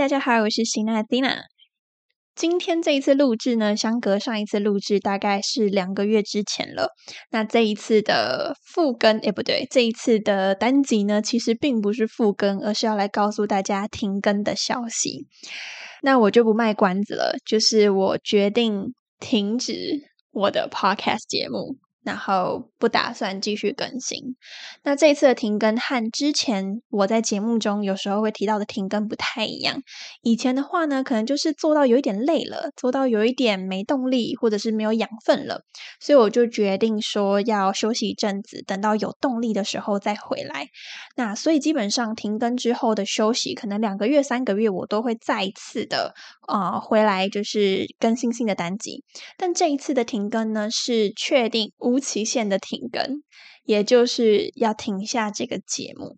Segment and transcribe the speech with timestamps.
[0.00, 1.42] 大家好，我是辛娜 Dina。
[2.34, 6.88] 今天这一次录制呢，相隔上一次录制大概是两个月之前了。
[7.30, 15.26] 那这一次的复更，哎，不对，这一次的单集呢，其实并不是复更，而是要来告诉大家停更的消息。
[16.00, 21.76] 那我就不卖关子了，就是我决定停止我的 Podcast 节目。
[22.02, 24.36] 然后不打算继续更新。
[24.82, 29.82] 那这一次的停更和之前我在节目中有时候会提到的停更不太一样。
[30.22, 35.62] 以前的话呢，可能就是做到有一点累了，做到有一点没动力，或者是没有养分了，
[36.00, 40.68] 所以我就决定说要休息一阵子，等到有动力的时候再回来。
[41.16, 46.14] 那所以基本上停更之后的休息，可能两个月、三个月，我都会再一次的
[46.46, 49.04] 啊回来，就是更新新的单集。
[49.36, 51.72] 但这一次的停更呢，是确定。
[51.90, 53.22] 无期限的停更，
[53.64, 56.16] 也就是要停下这个节目。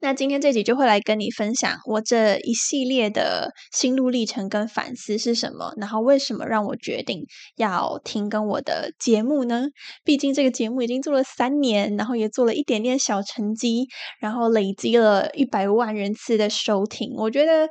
[0.00, 7.24] 那今天这集就会来跟你分享我这一系列的心路历程跟反思是什么，然后为什么让我决定
[7.56, 9.68] 要停更我的节目呢？
[10.04, 13.86] 毕竟这个节目已经做了三年，然后也做了一点点小成绩，
[14.20, 17.68] 然后累积了一百万人次的收听，我觉得。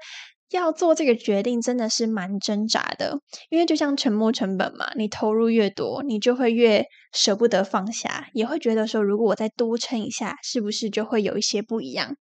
[0.53, 3.17] 要做这个决定真的是蛮挣扎的，
[3.49, 12.15] 因为就像沉没成本嘛，你投入越多，你就会越舍不得放下，也会觉得说，如果我再多撑一下，是不是就会有一些不一样？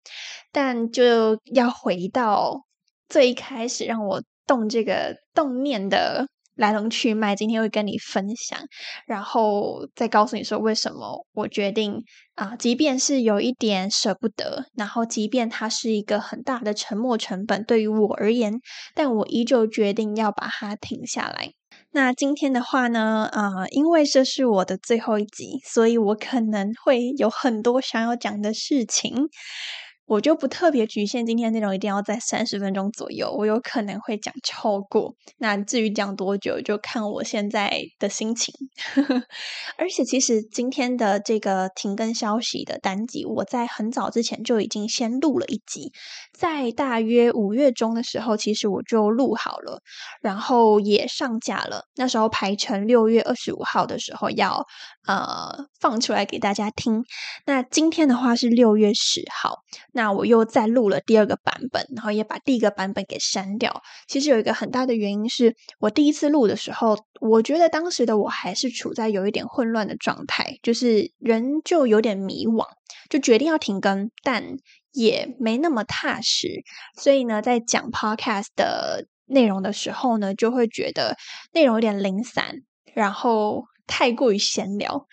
[0.51, 2.63] 但就要回到
[3.09, 6.27] 最一开始让我动这个动念的。
[6.63, 8.57] 来龙去脉，今天会跟你分享，
[9.05, 12.05] 然后再告诉你说为什么我决定
[12.37, 18.61] 啊，即便是有一点舍不得，然后即便它是一个很大的沉没成本对于我而言，
[18.95, 21.51] 但我依旧决定要把它停下来。
[21.91, 29.29] 那今天的话呢，啊，因为这是我的最后一集，所以我可能会有很多想要讲的事情。
[30.07, 33.33] 我就不特别局限今天内容，一定要在三十分钟左右。
[33.39, 35.15] 我有可能会讲超过。
[35.39, 38.53] 那至于讲多久，就看我现在的心情。
[39.79, 45.93] 而且，其实今天的这个停更消息的单集，我在很早之前就已经先录了一集，
[46.33, 49.81] 在大约五月中的时候，其实我就录好了，
[50.21, 51.85] 然后也上架了。
[51.95, 54.67] 那时候排成六月二十五号的时候要
[55.07, 57.03] 呃放出来给大家听。
[57.47, 59.59] 那今天的话是六月十号，
[59.93, 60.13] 那。
[60.13, 63.83] 我又再录了第二个版本，然后也把第一个版本给删掉。
[64.07, 72.67] 其实有一个很大的原因是我第一次录的时候，我觉得当时的我还是处在有一点混乱的状态，就是人就有点迷惘，
[73.09, 74.45] 就决定要停更，但
[74.93, 76.63] 也没那么踏实。
[76.99, 81.17] 所以呢，在讲 podcast 的内容的时候呢，就会觉得
[81.55, 82.57] 内容有点零散，
[82.93, 83.65] 然后。
[83.95, 85.07] 太过于闲聊，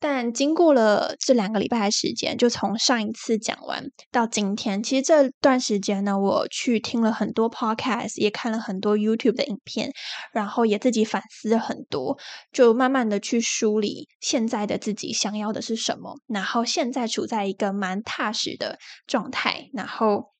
[0.00, 9.92] 但经过了这两个礼拜的时间，就从上一次讲完到今天，其实这段时间呢，我去听了很多 podcast，也看了很多 YouTube 的影片，
[10.32, 12.18] 然后也自己反思了很多，
[12.52, 20.33] 就慢慢的去梳理现在的自己想要的是什么，然后现在处在一个蛮踏实的状态，然后。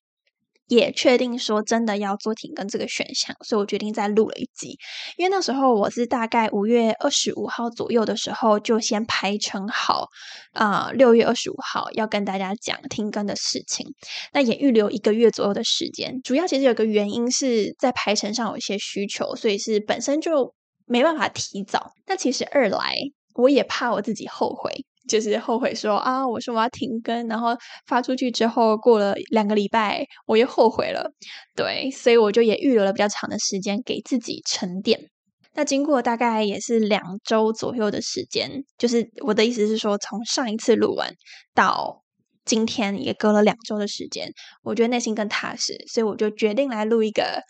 [0.67, 4.77] 也确定说真的要做停更这个选项，所以我决定再录了一集。
[5.17, 10.07] 因为那时候我是大概五月二十五号左右的时候就先排成好，
[10.53, 13.85] 啊，六月二十五号要跟大家讲停更的事情。
[14.33, 16.19] 那也预留一个月左右的时间。
[16.23, 20.53] 主要其实有个原因是在排程上有一些需求，所以是本身就
[20.87, 21.91] 没办法提早。
[22.07, 22.95] 那其实二来
[23.35, 24.85] 我也怕我自己后悔。
[25.07, 27.55] 就是后悔说啊，我说我要停更，然后
[27.85, 31.11] 发出去之后过了两个礼拜，我又后悔了。
[31.55, 34.99] 对，所以我就也预留了比较长的时间给自己沉淀。
[35.53, 41.13] 那经过大概也是两周左右的时间，就是我的意思是说，从上一次录完
[41.53, 42.03] 到
[42.43, 44.29] 今天也隔了两周的时间，
[44.63, 47.41] 我觉得内心更踏实，所以我就决定来录一个。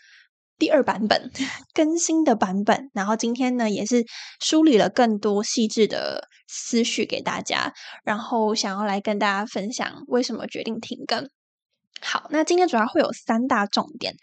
[0.58, 1.30] 第二版本
[1.74, 4.04] 更新的版本，然后今天呢也是
[4.40, 7.72] 梳理了更多细致的思绪给大家，
[8.04, 11.28] 然后想要来跟大家分享为什么决定停更。
[12.02, 14.14] 好，那今天主要会有三大重点，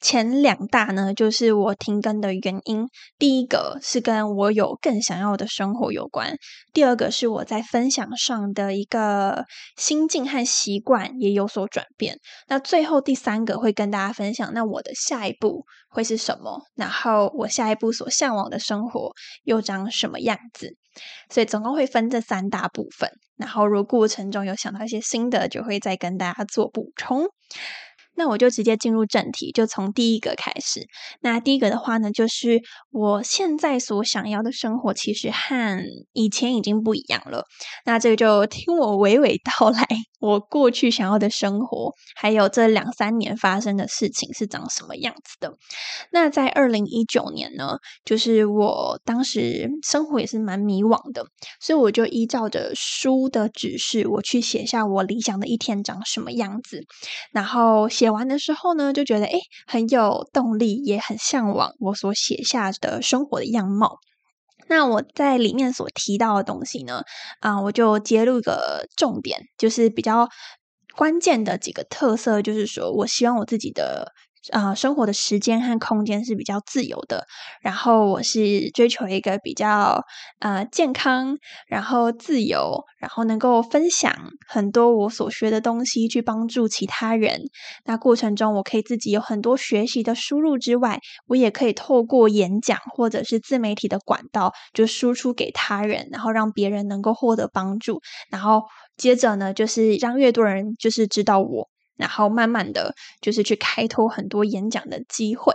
[0.00, 2.86] 前两大呢就是我停更的原因。
[3.18, 6.36] 第一个是跟我有更想要的生活有关，
[6.72, 9.44] 第二个是我在分享上的一个
[9.76, 12.18] 心境和习惯也有所转变。
[12.48, 16.62] 那最后第三个会跟大家分享，那我的下一步会是什么？
[16.76, 19.10] 然后我下一步所向往的生活
[19.44, 20.76] 又长什么样子？
[21.30, 27.26] 所以总共会分这三大部分，然后如果过程中有想到一些新的，就会再跟大家做补充。
[28.14, 30.86] 那我就直接进入正题，就从第一个开始。
[31.20, 32.60] 那第一个的话呢，就是
[32.90, 35.82] 我现在所想要的生活，其实和
[36.12, 37.44] 以前已经不一样了。
[37.86, 39.86] 那这个就听我娓娓道来，
[40.20, 45.54] 我过去想要的生活，还有这两三年发生的事情是长什么样子的。
[46.10, 51.24] 那在二零一九年呢，就是我当时生活也是蛮迷惘的，
[51.60, 56.84] 所以我就依照着书的指示，我去写下我理想的一天长什么样子，
[57.32, 57.88] 然后。
[58.02, 64.00] 写完的时候呢，就觉得诶很有动力，也很向往我所写下的生活的样貌。
[64.66, 67.04] 那我在里面所提到的东西呢，
[67.38, 70.28] 啊，我就揭露一个重点，就是比较
[70.96, 74.10] 关键的几个特色，就是说我希望我自己的。
[74.50, 77.26] 啊，生活的时间和空间是比较自由的。
[77.60, 80.02] 然后我是追求一个比较
[80.40, 81.36] 呃健康，
[81.68, 84.12] 然后自由，然后能够分享
[84.48, 87.42] 很多我所学的东西，去帮助其他人。
[87.84, 98.00] 那过程中，我可以自己有很多学习的输入之外，我也可以透过演讲或者是自媒体的管道，就输出给他人，然后让别人能够获得帮助。
[98.30, 98.62] 然后
[98.96, 101.71] 接着呢，就是让越多人就是知道我。
[101.96, 105.52] 然后慢慢的就是去开拓很多演讲的机会，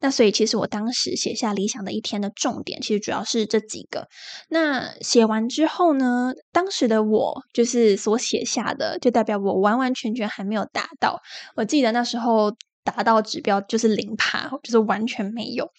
[0.00, 4.08] 那所以其实我当时写下理想的一天的重点，其实主要是这几个。
[4.48, 11.20] 那写完之后呢，当时的我就是所写下的，就代表我完完全全还没有达到。
[11.56, 12.52] 我记得那时候。
[12.88, 15.70] 达到指标就是零趴，就是完全没有。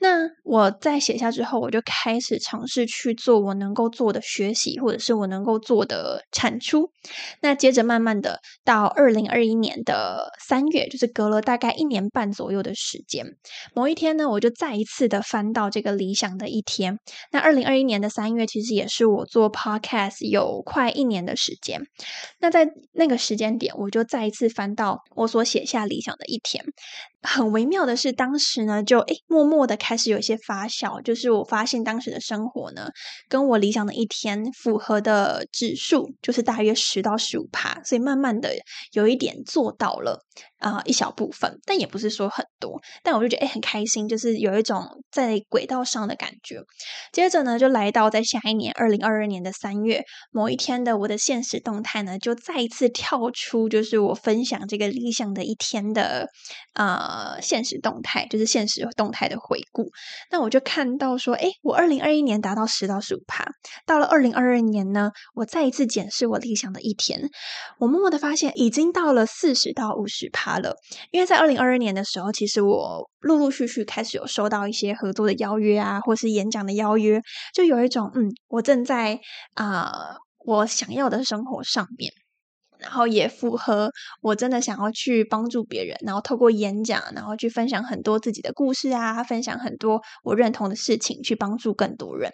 [0.00, 6.90] 那我在写下之后，我就开始尝试去做我能够做的学习，或者是我能够做的产出。
[7.40, 13.24] 那接着慢慢的到二零二一年的三月，就是隔了大概一年半左右的时间，
[13.74, 16.98] 某一天呢，我就再一次的翻到这个理想的一天。
[17.32, 21.80] 那二零二一年的三月，其实也是我做 podcast 有快一年的时间。
[22.40, 26.57] 那在那个时间点，我就再一次翻到我所写下理想的一天。
[26.58, 26.72] him
[27.22, 32.88] 很微妙的是，当时呢，就诶默默的开始有一些发酵，就是我发现当时的生活呢，
[33.28, 38.52] 跟我理想的一天符合的指数，就是大约十到十五趴，所以慢慢的
[38.92, 40.24] 有一点做到了。
[40.58, 46.60] 啊，一小部分，但也不是说很多，但我就觉得哎，很开心，就是有一种在轨道上的感觉。
[47.12, 56.26] 接着呢，就来到在下一年二零二二年的三月某一天的我的现实动态呢，就再一次跳出，就是我分享这个理想的一天的
[56.74, 59.88] 呃呃现实动态，就是现实动态的回顾。
[60.30, 63.46] 那我就看到说，哎，我二零二一年达到十到十五趴，
[63.86, 67.30] 到了二零二二年呢，我再一次检视我理想的一天，
[67.78, 70.58] 我默默的发现已经到了四十到五十趴。
[70.58, 70.74] 了，
[71.12, 77.22] 因为在二零二二年的时候，其实我陆陆续续开始有收到一些合作的邀约啊，或是演讲的邀约，
[77.54, 79.20] 就有一种嗯，我正在
[79.54, 82.12] 啊我想要的生活上面，
[82.78, 83.90] 然后也符合
[84.20, 92.32] 我真的想要去帮助别人，然后透过演讲，然后去分享很多自己的故事啊，分享很多我认同的事情，去帮助更多人。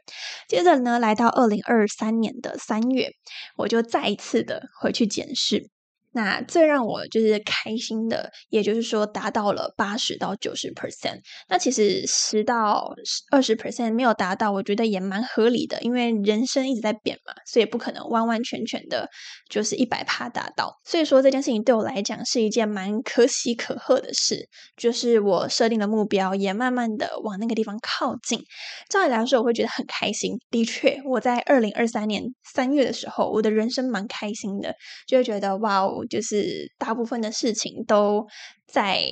[0.48, 3.10] 接着呢，来到二零二三年的三月，
[3.56, 5.70] 我就再一次的回去检视。
[6.14, 11.18] 那最让我就是开心的，也就是说达到了八十到九十 percent。
[11.48, 12.94] 那其实十到
[13.32, 19.08] 二十 percent 没有达到，我觉得也蛮合理的，因为人生一直在变嘛，所以不可能完完全全的
[19.50, 20.80] 就是一百趴达到。
[20.84, 28.40] 所以说这件事情对我来讲是一件蛮可喜可贺的事，就是我设定的目标也慢慢的往那个地方靠近。
[28.88, 30.38] 照理来说，我会觉得很开心。
[30.50, 32.22] 的确，我在二零二三年
[32.54, 34.74] 三月的时候，我的人生蛮开心的，
[35.08, 38.26] 就会觉得哇就是大部分的事情都
[38.66, 39.02] 在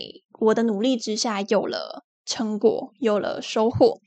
[0.41, 4.01] 我的努力之下有了成果，有了收获，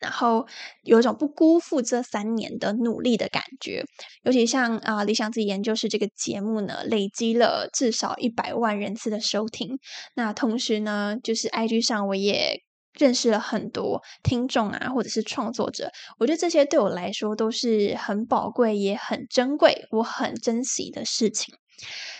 [0.00, 0.46] 然后
[0.82, 3.84] 有一种不辜负这三年的努力的感觉。
[4.22, 9.78] 尤其像啊，理想自己研究室这个节目呢，累积了至少一百万人次的收听。
[10.14, 12.62] 那同时呢，就是 IG 上我也。
[12.98, 21.54] 认识了很多听众啊，或者是创作者，我觉得这些对我来说都是很宝贵也很珍贵，我很珍惜的事情。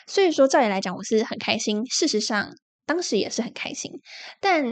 [0.06, 1.84] 所以说，照理来讲，我是很开心。
[1.86, 2.50] 事实上，
[2.86, 3.92] 当时也是很开心。
[4.40, 4.64] 但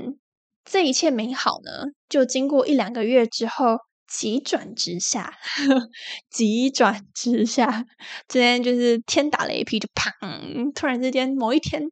[0.65, 3.79] 这一切美好呢，就经过一两个月之后，
[4.09, 5.35] 急转直下，
[6.31, 7.85] 急转直下，
[8.29, 10.73] 今天就是天打雷劈，就砰！
[10.73, 11.83] 突然之间，某一天，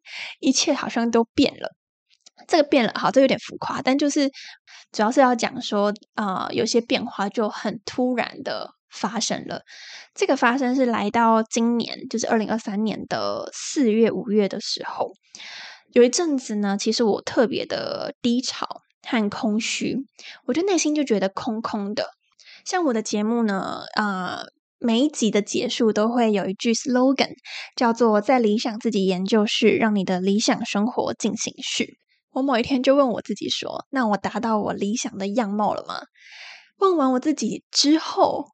[0.40, 1.70] 一切好像都变了。
[2.48, 4.28] 这个变了，好，这有点浮夸，但就是
[4.90, 9.62] 主要是要讲说，啊，有些变化就很突然的发生了。
[10.14, 15.12] 这个发生是来到今年，就是二零二三年的四月、五月的时候，
[15.92, 18.80] 有一阵子呢，其实我特别的低潮。
[19.06, 19.98] 和空虚，
[20.46, 22.06] 我就内心就觉得空空的。
[22.64, 24.46] 像我的节目呢，呃，
[24.78, 27.34] 每一集的结束都会有一句 slogan，
[27.76, 31.98] 叫做“在理想自己研究室，让你的理想生活进行式”。
[32.32, 36.00] 我某一天就问我自己说：“那我达到我理想的样貌了吗？”
[36.80, 38.46] 问完我自己之后，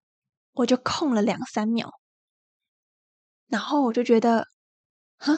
[0.61, 1.91] 我就空了两三秒，
[3.49, 4.47] 然后我就觉得，
[5.19, 5.37] 哈。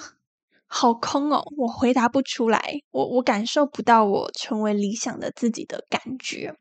[0.75, 6.55] 好空哦，我回答不出来，我我感受不到我成为理想的自己的感觉，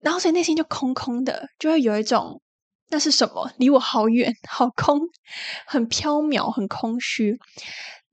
[0.00, 2.42] 然后所以内心就空空的，就会有一种
[2.90, 5.00] 那是什么，离我好远，好空，
[5.66, 7.38] 很飘渺，很空虚。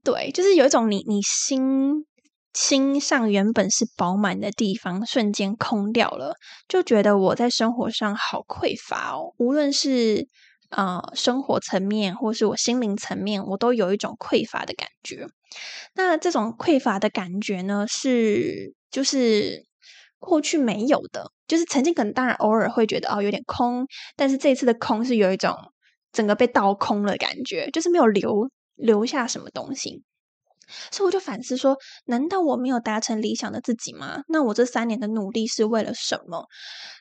[0.06, 2.06] 对，就是有一种你你心
[2.54, 6.36] 心上原本是饱满的地方，瞬间空掉了，
[6.68, 10.28] 就觉得我在生活上好匮乏哦，无论是。
[10.72, 15.28] 啊，生活层面或是我心灵层面，我都有一种匮乏的感觉。
[15.96, 19.66] 那这种匮乏的感觉呢，是就是
[20.18, 25.54] 过去没有的，就是曾经可能当然偶尔会觉得哦有点空，但是这次的空是有一种
[26.14, 30.02] 整个被倒空了感觉，就是没有留留下什么东西。
[30.92, 34.24] 所以我就反思说，难道我没有达成理想的自己吗？
[34.28, 36.48] 那我这三年的努力是为了什么？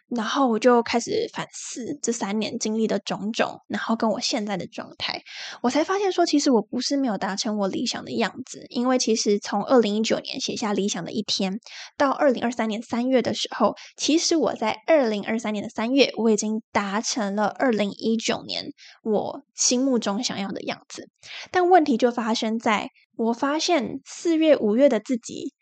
[0.08, 5.22] 然后我就开始反思这三年经历的种种，然后跟我现在的状态，
[5.62, 8.66] 我才发现说，其实我不是没有达成我理想的样子。
[8.70, 11.60] 因为其实从二零一九年写下理想的一天，
[11.96, 18.72] 到二零二三年三月的时候，其实我在二零二三年的三月，我已经达成了二零一九年
[19.04, 21.08] 我心目中想要的样子。
[21.52, 22.90] 但问题就发生在
[23.22, 25.52] 我发现四月、五月的自己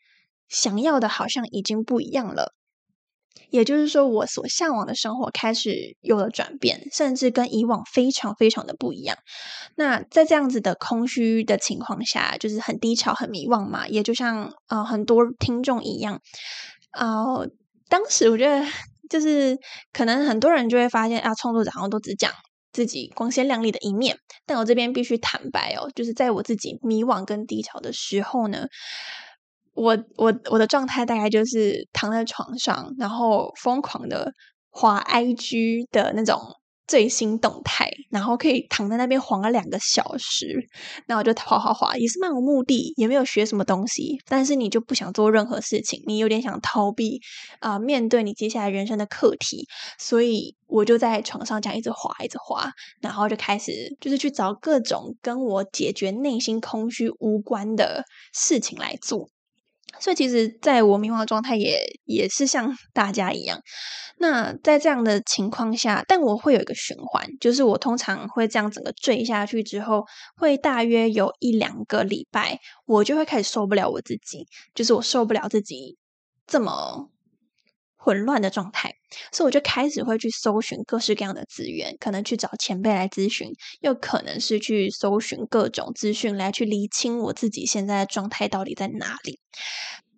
[0.48, 2.54] 想要的好像已经不一样了。
[3.50, 9.16] 也就是说，我所向往的生活开始有了转变，甚至跟以往非常非常的不一样。
[9.74, 13.88] 那在这样子的空虚的情况下，就是很低潮、很迷惘嘛。
[13.88, 16.20] 也就像呃很多听众一样，
[16.92, 17.48] 呃，
[17.88, 18.64] 当时我觉得
[19.08, 19.58] 就是
[19.92, 22.30] 可能很多人就会发现啊，创作者好像都只讲
[22.72, 24.18] 自己光鲜亮丽的一面。
[24.46, 28.66] 但我这边必须坦白哦，就是在我自己迷惘跟低潮的时候呢。
[29.74, 34.32] 我我我的状态大概就是躺在床上，然后疯狂的
[34.70, 36.36] 滑 IG 的那种
[36.88, 40.66] 最新动态，然后可以躺在那边晃了两个小时，
[41.06, 47.20] 那我就滑滑滑，也是漫无目的，也没有学什么东西，但是你就不想做任何事情，你有点想逃避
[47.60, 49.68] 啊，面对你接下来人生的课题，
[49.98, 59.28] 所以我就在床上这样一直滑，一直滑，然后就开始就是去找各种跟我解决内心空虚无关的事情来做。
[60.00, 63.60] 所以其实，在我迷茫状态，也也是像 大家一样。
[64.18, 70.04] 那在这样的情况下，但我会有一个循环，就是我通常会这样整个坠下去之后，
[70.36, 75.96] 会大约有一两个礼拜，我就会开始受不了我自己，就是我受不了自己
[76.46, 77.10] 这么。
[77.98, 78.94] 混乱的状态，
[79.32, 83.50] 所以我就开始会去搜寻各式各样的资源，可能去找前辈来咨询，
[83.80, 89.40] 又可能是去搜寻各种资讯来去厘清我自己现在的状态到底在哪里。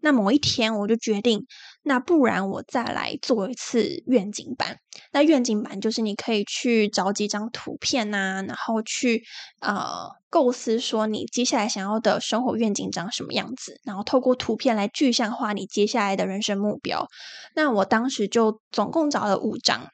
[0.02, 1.46] 那某一天，我就决定，
[1.82, 4.76] 那不然我再来做一次愿景版。
[5.12, 9.22] 那愿景版就是你可以去找几张图片呐，然后去
[9.60, 17.06] 呃构思说你接下来想要的生活愿景长什么样子，然后透过图片来具象化你接下来的人生目标。
[17.54, 19.88] 那我当时就总共找了五张，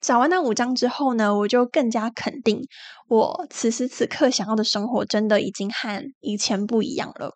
[0.00, 2.60] 找完那五张之后呢，我就更加肯定
[3.08, 7.32] 我此时此刻想要的生活真的已经和以前不一样了。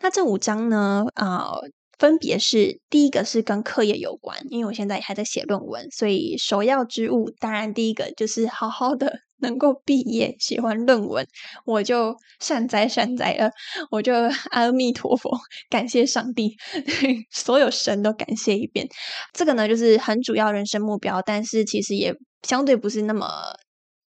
[0.00, 1.06] 那这五张呢？
[1.14, 1.52] 啊，
[1.98, 11.26] 分别是第一个是跟课业有关，因为我现在还在写论文，所以首要之务当然第一个就是好好的能够毕业，写完论文
[11.64, 13.50] 我就善哉善哉了，
[13.90, 14.12] 我就
[14.50, 15.30] 阿弥陀佛，
[15.68, 16.56] 感谢上帝，
[17.30, 18.88] 所有神都感谢一遍。
[19.32, 23.28] 这个呢，就是很主要人生目标，但是其实也相对不是那么。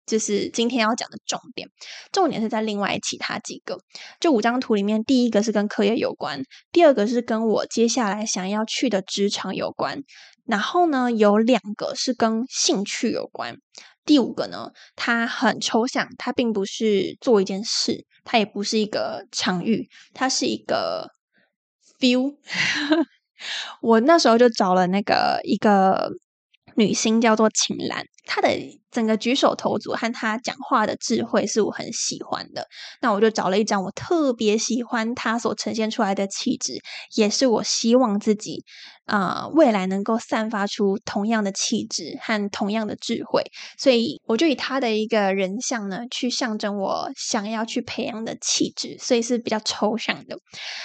[0.07, 1.69] 就是今天要讲的重点，
[2.13, 3.77] 重点是在另外其他几个。
[4.21, 10.01] 这五张图里面，第一个是跟课业有关，第二个是跟我接下来想要去的职场有关，
[10.45, 13.57] 然后呢，有两个是跟兴趣有关，
[14.05, 21.11] 第五个呢，它很抽象，它并不是做一件事，它也不是一个场域，它是一个
[21.99, 22.37] feel。
[23.81, 26.09] 我那时候就找了那个一个。
[26.77, 28.49] 女星叫做秦岚，她的
[28.91, 32.67] 整个举手投足和她讲话的智慧是我很喜欢的。
[33.01, 36.79] 那我就找了一张我特别喜欢她所呈现出来的气质，
[37.15, 38.63] 也是我希望自己
[39.05, 43.41] 啊未来能够散发出同样的气质和同样的智慧。
[43.79, 50.37] 所以我就以她的一个人像呢，去象征我想要去培养的气质，所以是比较抽象的。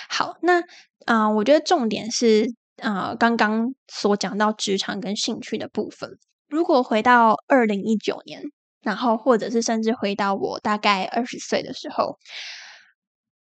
[0.09, 0.63] 好，那
[1.05, 2.55] 啊，我觉得重点是。
[2.83, 8.43] 啊，刚刚所讲到职场跟兴趣的部分，如果回到二零一九年，
[8.83, 12.19] 然后或者是甚至回到我大概二十岁的时候，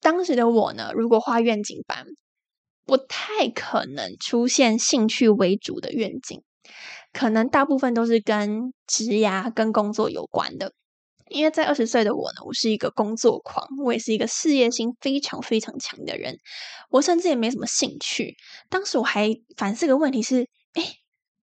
[0.01, 2.05] 当时的我呢，如果画愿景班，
[2.85, 6.43] 不太可能出现兴趣为主的愿景，
[7.13, 10.73] 可能大部分都是跟职涯跟工作有关的。
[11.33, 16.37] 因为在二十岁的我呢，我是一个工作狂，我也是一个事业心非常非常强的人，
[16.91, 18.37] 我甚至也没什么兴趣。
[18.69, 20.85] 当时我还反思个问题是：哎，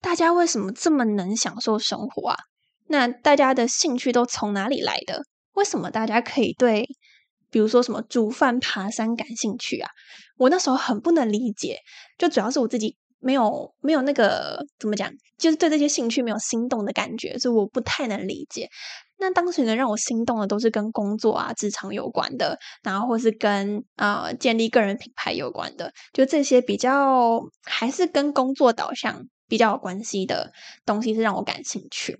[0.00, 2.36] 大家为什么这么能享受生活啊？
[2.86, 5.22] 那大家的兴趣都从哪里来的？
[5.54, 6.86] 为什么大家可以对，
[7.50, 9.90] 比如说什么煮饭、爬山感兴趣啊？
[10.36, 11.78] 我那时候很不能理解，
[12.16, 18.68] 就主要是我自己没有没有那个怎么讲，就是对这些兴趣没有心动的感觉，所以我不太能理解。
[19.18, 30.52] 那当时呢，让我心动的都是跟工作啊、职场有关的，然后或是跟啊建立个人品牌有关的，就这些比较还是跟工作导向比较有关系的
[30.86, 32.18] 东西是让我感兴趣。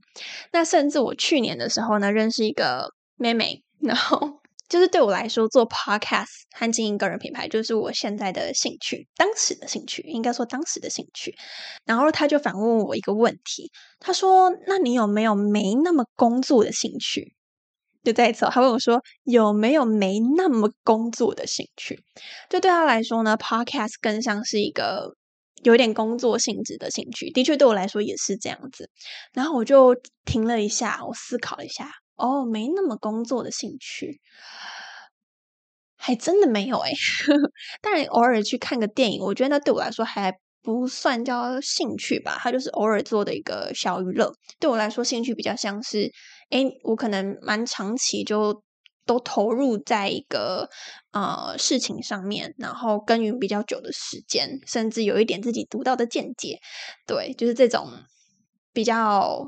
[0.52, 4.40] 那甚至我去年的时候呢，认识一个妹妹，然后。
[4.68, 11.34] 就是对我来说，做 podcast 和经营个人品牌，就是我现在的兴趣，当时的兴趣，应该说当时的兴趣。
[11.84, 17.34] 然后他就反问我一个问题，他说：“那你有没有没那么工作的兴趣？”
[18.04, 22.02] 就再一次，他问我说：“有没有没那么工作的兴趣？”
[22.48, 25.14] 就对他来说呢，podcast 更像是一个
[25.62, 27.30] 有点工作性质的兴趣。
[27.30, 28.88] 的确，对我来说也是这样子。
[29.32, 31.90] 然后我就停了一下，我思考了一下。
[32.18, 34.20] 哦，没那么工作的兴趣，
[35.96, 36.90] 还真的没有哎。
[37.80, 40.32] 当然，偶尔去看个电影，我觉得那对我来说还
[40.62, 44.32] 不算叫兴趣吧，它就是偶尔做的一个小娱乐。
[44.58, 46.10] 对我来说，兴趣比较像是，
[46.50, 48.62] 哎，我可能蛮长期就
[49.06, 50.68] 都投入在一个
[51.12, 56.58] 呃事情上面，然后耕耘比较久的时间，甚至有一点自己独到的见解。
[57.06, 57.86] 对，就是这种
[58.72, 59.46] 比较。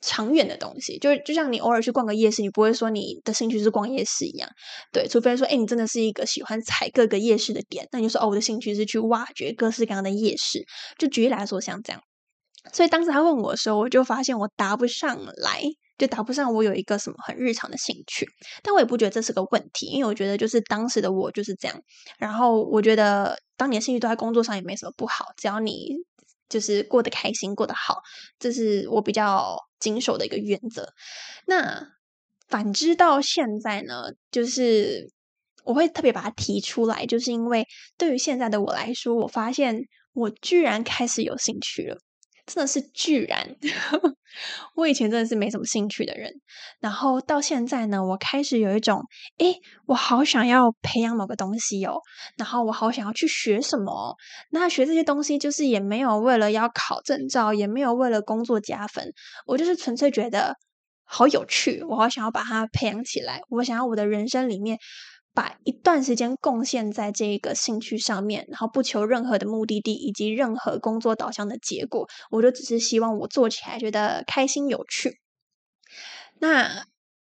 [0.00, 4.48] 长远的东西，就是就像你偶尔去逛个夜市，你不会说你的兴趣是逛夜市一样，
[4.92, 10.64] 对，除非说，哎，你真的是一个喜欢踩各个夜市的点，那你就说，哦，我的兴趣是去挖掘各式各样的夜市。
[10.98, 12.00] 就举例来说，像这样，
[12.72, 15.62] 所以当时他问我的时候，我就发现我答不上来，
[15.98, 18.24] 就答不上我有一个什么很日常的兴趣，
[18.62, 21.76] 但我也不觉得这是个问题，因为我觉得就是当时的我就是这样，
[22.18, 25.96] 然后我觉得当你的兴趣都在工作上也没什么不好，只要你。
[26.48, 27.98] 就是过得开心，过得好，
[28.38, 30.92] 这是我比较谨守的一个原则。
[31.46, 31.86] 那
[32.48, 35.10] 反之到现在呢，就是
[35.64, 41.98] 我会特别把它提出来，就是因为对于现在的我来说，我发现我居然开始有兴趣了。
[42.48, 43.56] 真的是居然，
[44.74, 46.32] 我以前真的是没什么兴趣的人，
[46.80, 49.02] 然后到现在呢，我开始有一种，
[49.36, 52.00] 诶，我好想要培养某个东西哦，
[52.38, 54.16] 然后我好想要去学什么，
[54.50, 59.12] 那学这些东西就是也没有为了要考证照，也没有为了工作加分，
[59.46, 60.56] 我就是纯粹觉得
[61.04, 64.78] 好有趣，我好想要把它培养起来，我想要我的人生里面。
[65.34, 75.18] 把一段时间贡献在这个兴趣上面，然后不求任何的目的地以及任何工作导向的结果，我就只是希望我做起来觉得开心有趣。
[76.40, 76.84] 那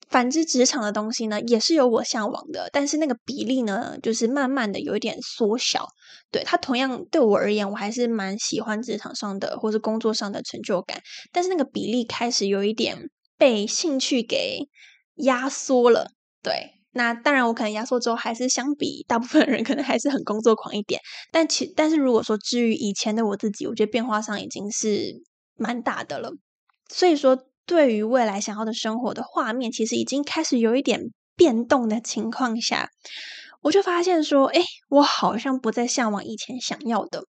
[0.10, 5.88] 反之，职场的东西呢，也是有我向往的，但是那个比例呢，就是慢慢的有一点缩小。
[6.32, 14.68] 对它同样对我而言，我还是蛮喜欢职场上的或是工作上的成就感，但是那个比例开始有一点被兴趣给
[15.16, 16.12] 压缩了。
[16.44, 16.81] 对。
[16.94, 21.00] 那当然，我可能压缩之后，还是相比大部分人，可能还是很工作狂一点。
[21.32, 25.22] 但其但是如果说至于以前的我自己，我觉得变化上已经是
[25.56, 26.32] 蛮大的了。
[26.90, 31.00] 所以说，对于未来想要的生活的画面，其实已经开始有一点
[31.38, 32.90] 变动的情况下，
[33.62, 37.24] 我就发现说，哎，我好像不再向往以前想要的。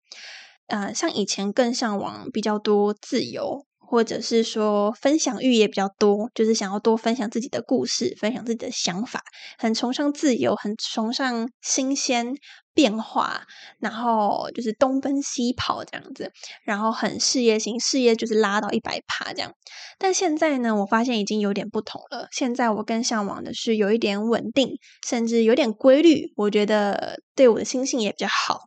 [0.69, 3.67] 呃，像以前更向往比较多自由。
[3.91, 9.21] 或者是说分享欲也比较多，就是想要多分享自己的故事，分享自己的想法，
[9.59, 12.33] 很崇尚自由，很崇尚新鲜，
[12.75, 13.43] 变化，
[13.79, 16.33] 然后就是东奔西跑这样子，
[16.65, 19.53] 然后很事业型，事业就是拉到一百趴这样。
[19.99, 22.29] 但现在呢，我发现已经有点不同了。
[22.31, 26.33] 现在我更向往的是有一点稳定，甚至有点规律。
[26.37, 28.61] 我觉得对我的心性也比较好。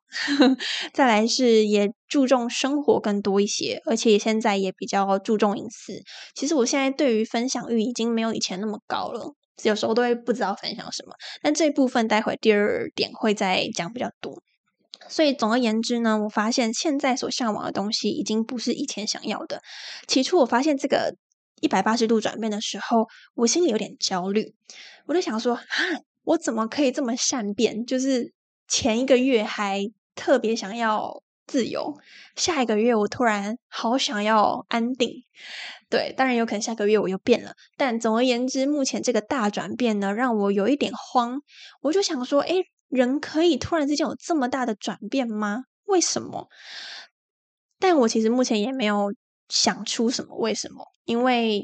[0.94, 6.04] 再来是也注重生活更多一些，而且现在也比较注重隐私。
[6.36, 9.34] 其实我现在对于分享欲已经没有以前那么高了。
[9.62, 14.42] 有时候都会不知道分享什么，但这一部分待会第二点会再讲比较多。
[15.10, 19.62] 所以总而言之呢，我发现现在所向往的东西已经不是以前想要的。
[20.08, 21.16] 起初我发现这个
[21.62, 24.56] 一百八十度转变的时候，我心里有点焦虑，
[25.06, 25.64] 我就想说：哈，
[26.24, 27.86] 我怎么可以这么善变？
[27.86, 28.34] 就是
[28.68, 29.82] 前一个月还
[30.16, 31.98] 特别想要自由，
[32.36, 35.10] 下一个月我突然好想要安定。
[35.94, 41.40] 对，当然有可能下个月我又变了，但总而言之，目前这个大转变呢，让我有一点慌。
[41.82, 42.56] 我就想说，哎，
[42.90, 45.66] 人可以突然之间有这么大的转变吗？
[45.86, 46.48] 为什么？
[47.78, 49.14] 但我其实目前也没有
[49.50, 51.62] 想出什么为什么，因为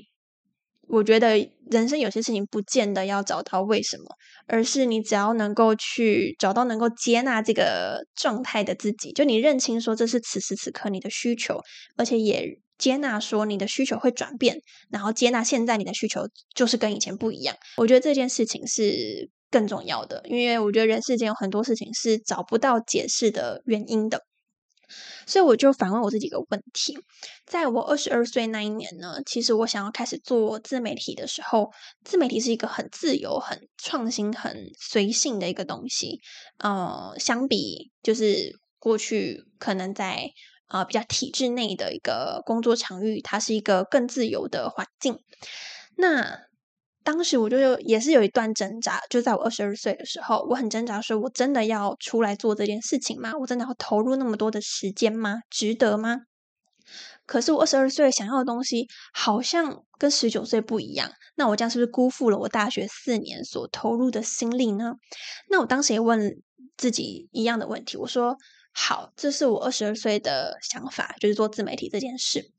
[0.87, 4.05] 我觉得人生有些事情不见得要找到为什么，
[4.45, 11.59] 而是你只要能够去找到能够接纳这个状态的自己，就你认清说这是此时此刻你的需求，
[11.97, 12.59] 而且也。
[12.79, 17.55] 接纳说你的需求会转变，然后接纳现在你的需求就是跟以前不一样。
[17.77, 24.23] 我觉得这件事情是更重要的，因为我觉得人世间有很多事情是找不到解释的原因的。
[25.27, 26.97] 所以我就反问我自己一个问题：
[27.45, 31.69] 在我二十二岁那一年呢，其实我想要开始做自媒体的时候，
[32.03, 36.21] 自媒体是一个很自由、很创新、很随性的一个东西。
[36.57, 40.31] 呃，相比就是过去可能在。
[40.69, 45.17] 啊，比较体制内的一个工作场域，它是一个更自由的环境。
[45.97, 46.41] 那
[47.03, 53.34] 当时我就也是有一段挣扎，就在我二十二岁的时候，我很挣扎，说我真的要出来做这件事情吗？
[53.39, 55.39] 我真的要投入那么多的时间吗？
[55.49, 56.17] 值得吗？
[57.25, 61.12] 可是我二十二岁想要的东西，好像跟十九岁不一样。
[61.36, 64.93] 那我这样是不是辜负了我大学四年所投入的心力呢？
[65.49, 66.43] 那我当时也问
[66.77, 68.38] 自己一样的问题，我说。
[68.71, 72.51] 好，这是我二十二岁的想法，就是做自媒体这件事。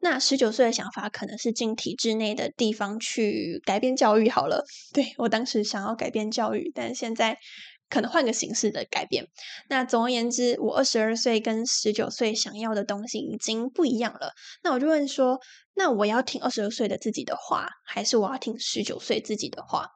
[0.00, 4.64] 那十九岁的想法可能是进体制内的地方去改变教育好了。
[4.92, 7.38] 对我当时想要改变教育，但现在
[7.88, 9.28] 可能换个形式的改变。
[9.68, 14.32] 那总而言之，我二十二岁跟十九岁想要的东西已经不一样了。
[14.64, 15.38] 那我就问说，
[15.74, 19.90] 那我要听二十二岁的自己的话，还是我要听十九岁自己的话？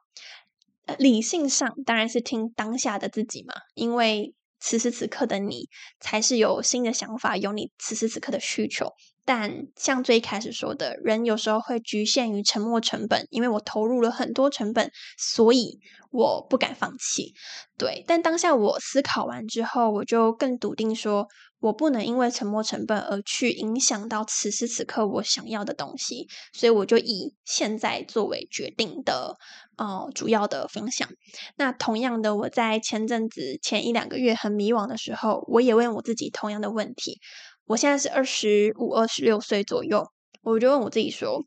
[0.97, 4.33] 理性上当然是听当下的自己嘛，因为。
[4.59, 8.93] 此时此刻的你，才是有新的想法，有你此时此刻的需求。
[9.25, 15.79] 但像最开始说的，人有时候会局限于沉没成本，因为我投入了很多成本，所以
[16.11, 17.33] 我不敢放弃。
[17.77, 21.27] 对，但当下我思考完之后，我就更笃定说。
[21.59, 29.37] 我不能因为沉没成本而去影响到此时此刻我想要的东西，所以我就以现在作为决定的
[29.77, 31.09] 呃主要的方向。
[31.55, 37.19] 那同样的，我在前阵子前一两个月很迷惘的时候，我也问我自己同样的问题。
[37.65, 40.07] 我现在是二十五、二十六岁左右，
[40.41, 41.45] 我就问我自己说：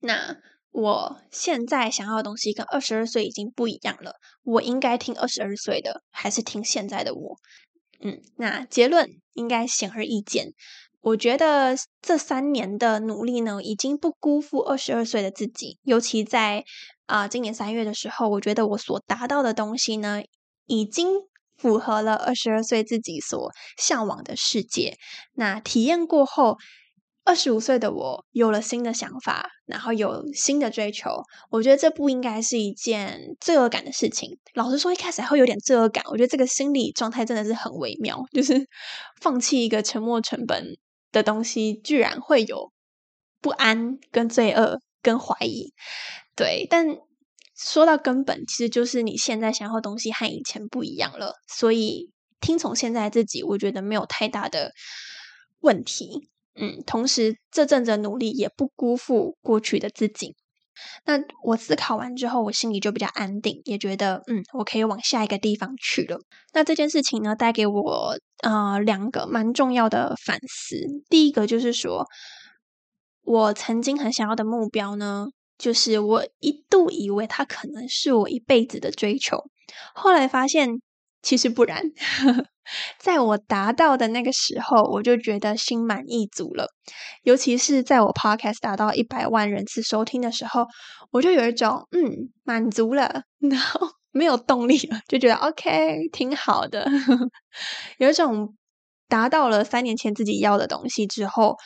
[0.00, 0.36] 那
[0.70, 7.36] 我现在想要的东西跟二十二岁已经不一样了，我应该听二十二岁的，还是听现在的我？
[8.00, 10.52] 嗯，那结论应该显而易见。
[11.00, 15.78] 我觉得这三年的努力呢，已经不辜负二十二岁的自己。
[15.84, 16.64] 尤其在
[17.06, 20.22] 啊，今年三月的时候，我觉得我所达到的东西呢，
[20.66, 21.08] 已经
[21.56, 24.96] 符合了二十二岁自己所向往的世界。
[25.34, 26.56] 那体验过后。
[27.26, 31.10] 二十五岁的我有了新的想法，然后有新的追求。
[31.50, 34.38] 我觉得这不应该是一件罪恶感的事情。
[34.54, 36.04] 老实说，一开始还会有点罪恶感。
[36.06, 38.64] 我觉得这个心理状态真的是很微妙，就是
[39.20, 40.78] 放弃一个沉没成本
[41.10, 42.70] 的东西，居然会有
[43.40, 45.74] 不安、跟罪恶、跟怀疑。
[46.36, 46.86] 对，但
[47.56, 51.34] 说到根本，其实就是你现在想要的东西和以前不一样了。
[51.48, 54.70] 所以听从现在自己，我觉得没有太大的
[55.58, 56.28] 问题。
[56.56, 60.34] 嗯，同时这阵子努力也不辜负过去的自己。
[61.06, 66.18] 那我思考完之后，我心里就比较安定，也觉得嗯，我可以往下一个地方去了。
[66.52, 70.76] 那这件事情呢，带给我呃两个蛮重要的反思。
[71.08, 72.04] 第一个就是说，
[73.22, 79.42] 我曾经很想要的目标呢，就是我一度以为它可能是我一辈子的追求，
[79.94, 80.68] 后来发现
[81.26, 81.82] 其实不然。
[82.98, 86.68] 在我达到的那个时候，我就觉得心满意足了。
[87.24, 90.66] 尤其是在我 podcast 达到一百万人次收听的时候，
[91.10, 93.22] 我就有一种嗯满足了。
[93.40, 96.88] 然后 没有动力了，就觉得 OK 挺好的，
[97.98, 98.54] 有一种
[99.08, 101.56] 达到了三年前自己要的东西之后，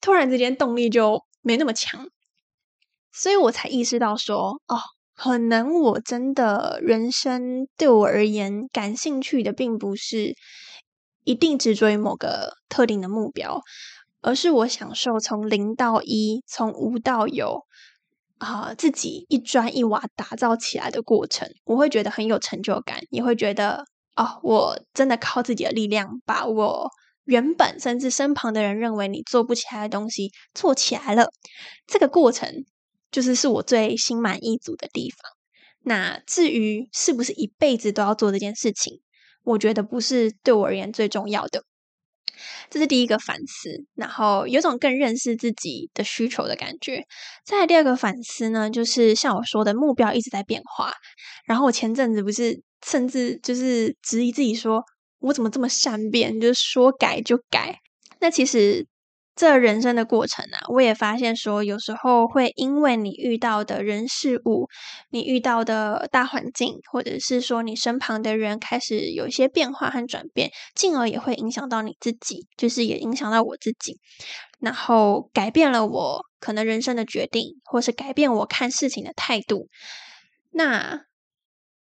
[0.00, 2.08] 突然之间动力就没那么强，
[3.12, 4.78] 所以我才意识到说，哦，
[5.22, 10.34] 可能我真的人生对我而言感兴趣的，并不是
[11.24, 13.60] 一定执着于某个特定的目标，
[14.22, 17.66] 而是我享受从零到一，从无到有。
[18.38, 23.84] 啊，自己一砖一瓦打造起来的过程，我会觉得很有成就感，也会觉得
[24.16, 26.88] 哦，我真的靠自己的力量，把我
[27.24, 31.28] 原本甚至身旁的人认为你做不起来的东西做起来了。
[31.86, 32.64] 这个过程
[33.10, 35.30] 就是是我最心满意足的地方。
[35.82, 39.00] 那至于是不是一辈子都要做这件事情，
[39.44, 41.64] 我觉得不是对我而言最重要的。
[42.70, 47.02] 这是第一个反思，然后有种更认识自己的需求的感觉。
[47.44, 50.92] 再第二个反思呢，就是像我说的目标一直在变化。
[51.46, 54.82] 然后我前阵子不是甚至就是质疑自己，说
[55.18, 57.78] 我怎么这么善变，就是说改就改。
[58.20, 58.86] 那其实。
[59.40, 64.68] 这人生的过程啊，我也发现说，有时候会因为你遇到的人事物，
[65.08, 73.98] 你遇到的大环境，或者是说你身旁的人开始有一些变化和转变，进而也会影响到你自己，就是也影响到我自己，
[74.58, 79.68] 然后改变了我可能人生的决定，或是改变我看事情的态度。
[80.50, 81.00] 那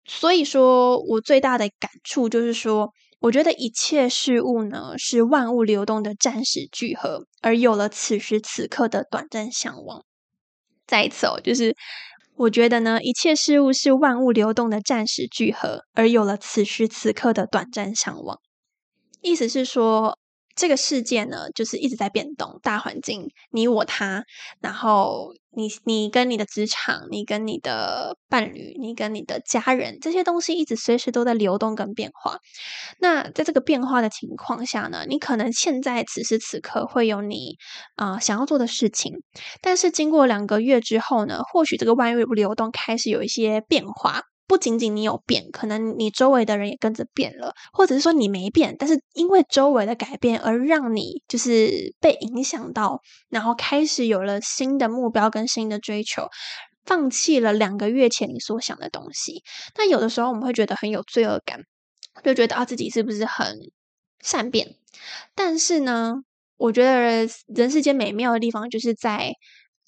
[0.06, 2.94] 所以说我最大的感触就是说。
[3.20, 10.04] 我觉得一切事物呢，是万物流动的暂时聚合，而有了此时此刻的短暂向往。
[10.86, 11.76] 再一次哦，就是
[12.36, 18.40] 我觉得呢，一切事物是万物流动的暂时聚合，而有了此时此刻的短暂向往。
[19.22, 20.18] 意思是说。
[20.58, 24.24] 这个世界呢，就是一直在变动，大环境，你我他，
[24.60, 32.40] 然后你你跟你的职场，你跟你的伴侣，你跟你的家人，这些东西一直随时都在流动跟变化。
[33.00, 37.56] 那在这个变化的情况下呢，你可能现在此时此刻会有你
[37.96, 39.14] 啊想要做的事情，
[39.62, 44.24] 但是经过两个月之后呢，或许这个万物流动开始有一些变化。
[44.48, 56.30] 不仅仅你有变，可能你周围的人也跟着变了，或者是说你没变，但是因为周围的改变而让你就是被影响到，然后开始有了新的目标跟新的追求，
[56.86, 59.44] 放弃了两个月前你所想的东西。
[59.76, 61.60] 那有的时候我们会觉得很有罪恶感，
[62.24, 63.58] 就觉得啊自己是不是很
[64.24, 64.76] 善变？
[65.36, 66.16] 但是呢，
[66.56, 69.34] 我觉得人世间美妙的地方就是在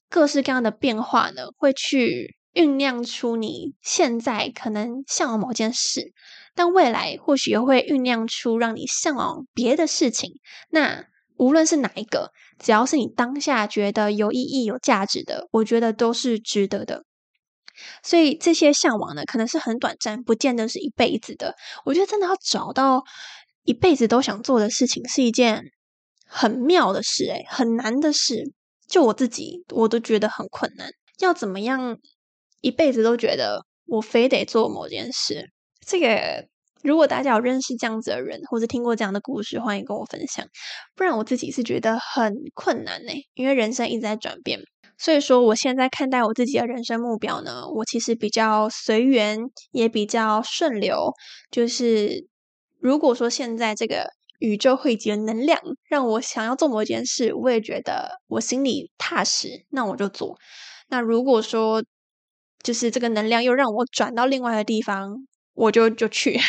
[0.09, 2.35] 各式各样的变化呢，会去。
[2.53, 6.13] 酝酿出你现在可能向往某件事，
[6.55, 10.39] 但未来或许又会酝酿出让你向往别的事情。
[10.69, 11.05] 那
[11.37, 17.05] 无论是哪一个，只要是你当下觉得有意义、有价值的，我觉得都是值得的。
[18.03, 21.55] 所以这些向往呢，可能是很短暂，不见得是一辈子的。
[21.85, 23.03] 我觉得真的要找到
[23.63, 25.63] 一辈子都想做的事情，是一件
[26.25, 28.51] 很妙的事，诶很难的事。
[28.89, 30.91] 就我自己，我都觉得很困难。
[31.19, 31.99] 要怎么样？
[32.61, 35.49] 一辈子都觉得我非得做某件事，
[35.85, 36.47] 这个
[36.81, 40.45] 如果大家有认识这样子的人，或者听过这样的故事，欢迎跟我分享。
[40.95, 44.59] 不然我自己是觉得很困难呢，因为人生一直在转变。
[44.97, 49.39] 所以说，我现在看待我自己的人生目标呢，我其实比较随缘，
[49.71, 51.13] 也比较顺流。
[51.49, 52.27] 就是
[52.79, 55.57] 如果说现在这个宇宙汇集的能量
[55.89, 60.37] 让我想要做某件事，我也觉得我心里踏实，那我就做。
[60.89, 61.81] 那如果说，
[62.63, 65.15] 就是这个能量又让我转到另外的地方，
[65.53, 66.39] 我就就去，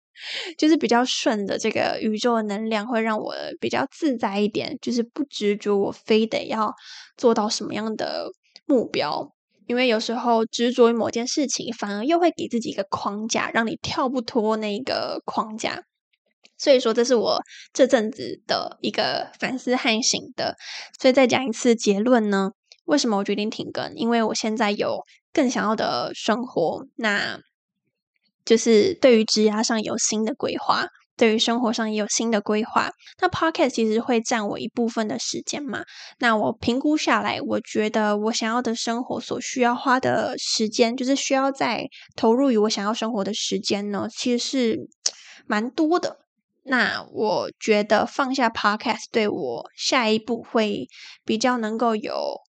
[0.58, 6.72] 就是比较顺的这个宇宙的能量会让我比较自在一点，就是不执着我非得要
[7.16, 8.30] 做到什么样的
[8.66, 9.32] 目标，
[9.66, 15.82] 因为有时候执着于某件事情，反而又会给自己一个框架，让你跳不脱那个框架。
[16.58, 17.38] 所以说，这是我
[17.74, 20.56] 这阵子的一个反思和醒的。
[20.98, 22.52] 所以再讲一次结论呢？
[22.86, 23.92] 为什么我决定停更？
[23.94, 25.00] 因为我现在有
[25.36, 27.38] 更想要的生活，那
[28.42, 32.90] 就是对于职涯上有新的规划，对于生活上也有新的规划。
[33.20, 35.84] 那 Podcast 其实会占我一部分的时间嘛？
[36.20, 44.88] 那我评估下来，我觉得我想要的生活所需要花的时间，就是需要在投入于我想要生活的时间呢，其实是
[45.46, 46.20] 蛮多的。
[46.62, 50.86] 那我觉得放下 Podcast 对我下一步会
[51.26, 52.45] 比较能够有。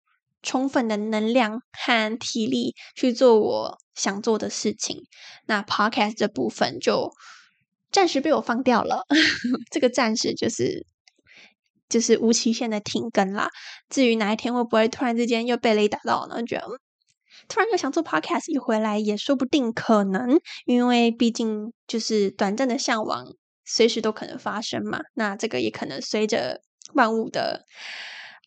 [0.47, 5.03] 充分的能量和体力去做我想做的事情，
[5.47, 7.11] 那 podcast 这部分就
[7.91, 9.03] 暂时被我放掉了。
[9.73, 10.87] 这个暂时就是
[11.89, 13.51] 就是无期限的停更啦。
[13.89, 16.41] 至于哪一天会不会突然之间又被雷打到呢？
[16.45, 16.67] 觉得
[17.49, 23.27] 突然又想做 podcast 一回来也说不定，可能因为毕竟就是短暂的向往，
[23.65, 25.01] 随时都可能发生嘛。
[25.15, 26.61] 那这个也可能随着
[26.95, 27.65] 万物的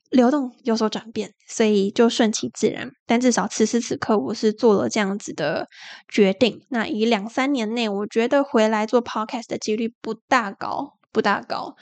[0.09, 2.91] 流动有所转变，所以就顺其自然。
[3.05, 5.67] 但至少此时此刻，我是做了这样子的
[6.07, 6.61] 决定。
[6.69, 11.75] 那以两三年内，我觉得回来做 podcast 的几率不大高，不大高。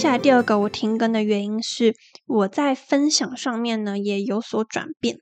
[0.00, 1.94] 接下来第二个我停更的原因是，
[2.26, 5.18] 我在分享上面呢也有所转变，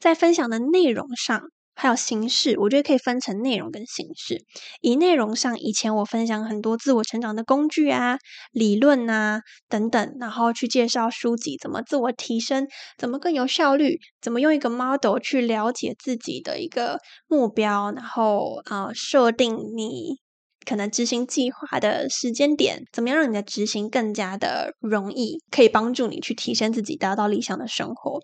[0.00, 1.42] 在分享的内容上
[1.74, 4.46] 还有形式，我觉得可以分成内容跟形式。
[4.80, 8.16] 以内容上，以前我分享很多自我成长的工具啊、
[8.50, 20.21] 理论啊等等，然后去介绍书籍怎么自我提升，怎么更有效率，怎么用一个 model 去了解自己的一个目标，然后呃设定你。
[20.64, 28.20] 可能执行计划的时间点，怎么样让你的执行更加的容易，可以帮助你去提升自己，达到理想的生活。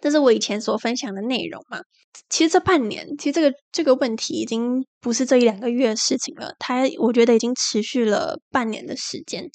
[0.00, 1.80] 这是我以前所分享的内容嘛？
[2.28, 9.48] 其实这半年，其实这个这个问题已经不是这一两个月的事情了，它我觉得已经持续了半年的时间。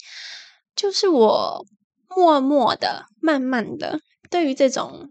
[0.76, 1.66] 就是我
[2.16, 4.00] 默默的、慢慢的，
[4.30, 5.10] 对于这种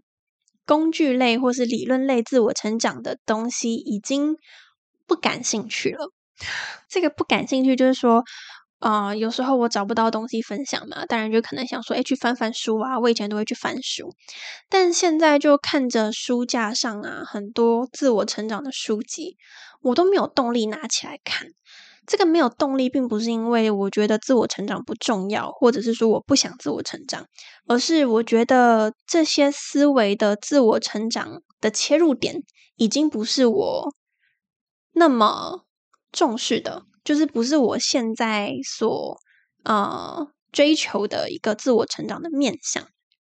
[0.65, 4.37] 工具类或是理论类自我成长的东西，已经
[5.05, 6.11] 不感兴趣了。
[6.89, 8.23] 这个不感兴趣，就是说，
[8.79, 12.99] 啊，有时候我找不到东西分享嘛，当然就可能想说，哎，去翻翻书啊。
[12.99, 14.13] 我以前都会去翻书，
[14.69, 19.37] 但现在就看着书架上啊，很多自我成长的书籍，
[19.81, 21.47] 我都没有动力拿起来看。
[22.07, 27.25] 这个没有动力，并不是因为我觉得自我成长不重要，或者是说我不想自我成长，
[27.67, 32.43] 而是我觉得这些思维的自我成长的切入点，
[32.75, 33.95] 已经不是我
[34.93, 35.63] 那么。
[36.15, 39.19] 重视的，就是不是我现在所
[39.63, 42.87] 呃追求的一个自我成长的面向。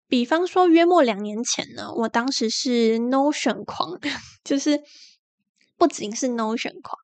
[0.07, 3.99] 比方说，约莫两年前呢，我当时是 Notion 狂，
[4.43, 4.79] 就是
[5.77, 6.97] 不仅是 Notion 狂，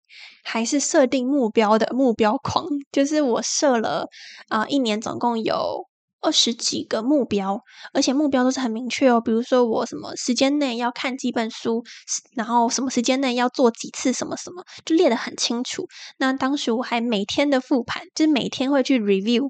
[0.44, 2.66] 还是设定目标的目标狂。
[2.92, 4.08] 就是我设了
[4.48, 5.90] 啊，一年总共有。
[6.24, 7.62] 二十几个目标，
[7.94, 9.22] 而且目标都是很明确哦。
[9.22, 11.84] 比如说，我什么时间内要看几本书，
[12.36, 15.88] 然后什么时间内要做几次什么什么，就列得很清楚。
[16.18, 19.50] 那当时我还每天的复盘，就是每天会去 review。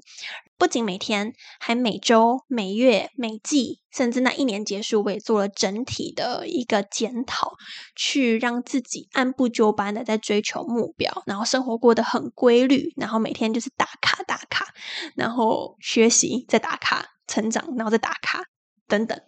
[0.56, 7.54] 不仅每天，还每周、每月、每季，甚至那一年结束，我也做了整体的一个检讨，
[7.96, 14.72] 去让自己按部就班的在追求目标，然后生活过得很规律，然后每天就是打卡打卡，
[15.16, 18.44] 然后学习再打卡，成长，然后再打卡
[18.86, 19.20] 等等。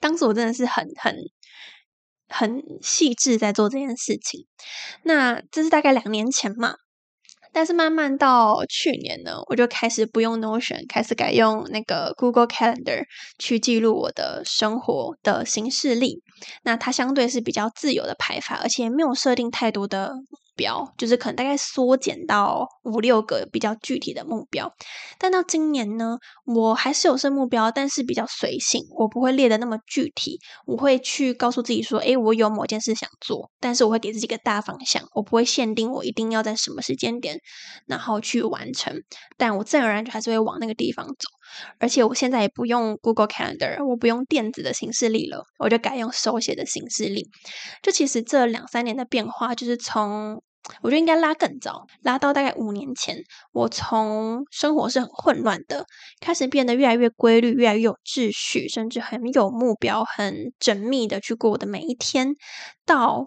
[0.00, 1.16] 当时我真的是很很
[2.28, 4.46] 很细致在做这件事情。
[5.04, 6.74] 那这是大概两年前嘛。
[7.54, 13.04] 但是慢慢到去年呢，我就开始不用 Notion，开始改用那个 Google Calendar
[13.38, 16.20] 去记录我的生活的行事历。
[16.64, 20.12] 那它相对是比较自由的排法，而且没有设定太多的。
[20.56, 24.72] 标就是可能大概缩减到五六个比较具体的目标，
[25.18, 30.38] 但到今年呢，我还是有设目标，但是比较随性，我不会列的那么具体。
[30.66, 37.38] 我会去告诉自己说，诶，我有某件事想做，但是我会给自己一个大方向，我不会限定我一定要在什么时间点
[37.86, 38.94] 然后去完成，
[39.36, 41.14] 但我自然而然就还是会往那个地方走。
[41.78, 47.28] 而且我现在也不用 Google Calendar，我不用电子的形式历了，我就改用手写的形式历。
[47.82, 50.42] 就其实这两三年的变化，就是从
[50.80, 53.18] 我觉得应该拉更早，拉到大概五年前，
[53.52, 55.84] 我从生活是很混乱的，
[56.20, 62.34] 开始变得越来越规律，越来越有秩序，甚至很有目标，很缜密的去过我的每一天，
[62.86, 63.26] 到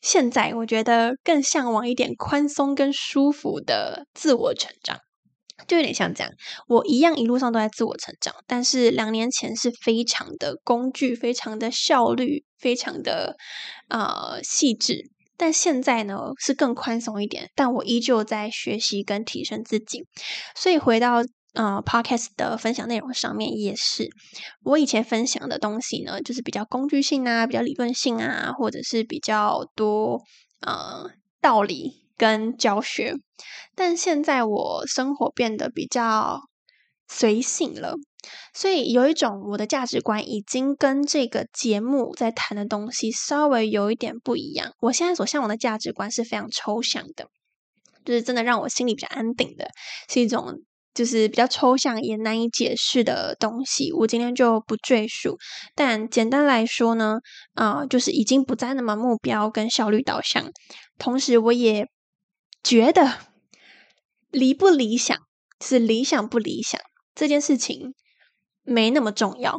[0.00, 5.00] 现在，我觉得更向往一点宽松跟舒服的自我成长。
[5.66, 6.32] 就有点像这样，
[6.68, 13.36] 我一样一路上都在自我成长，但是两年前是非常的工具，非常的效率，非常的
[13.88, 20.04] 呃细致，但现在呢是更宽松一点，但我依旧在学习跟提升自己，
[20.54, 21.16] 所以回到
[21.54, 24.08] 呃 podcast 的分享内容上面也是，
[24.62, 30.22] 我以前分享的东西呢，就是比较工具性啊，比较理论性啊，或者是比较多
[30.60, 32.07] 呃道理。
[32.18, 33.14] 跟教学，
[33.74, 36.40] 但现在我生活变得比较
[37.06, 37.94] 随性了，
[38.52, 44.72] 所以有一种我的价值观已经跟这个节目在谈的东西稍微有一点不一样。
[44.80, 47.28] 我现在所向往的价值观是非常抽象的，
[48.04, 49.70] 就是真的让我心里比较安定的，
[50.10, 50.60] 是一种
[50.92, 55.38] 就是比较抽象也难以解释的东西，我今天就不赘述。
[55.76, 57.20] 但简单来说呢，
[57.54, 60.50] 啊，就是已经不再那么目标跟效率导向。
[60.98, 61.86] 同时，我也
[62.62, 63.18] 觉得
[64.30, 65.16] 理不理想
[65.60, 66.80] 是理想不理想
[67.14, 67.94] 这件事情
[68.62, 69.58] 没那么重要。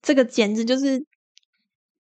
[0.00, 1.04] 这个简直就是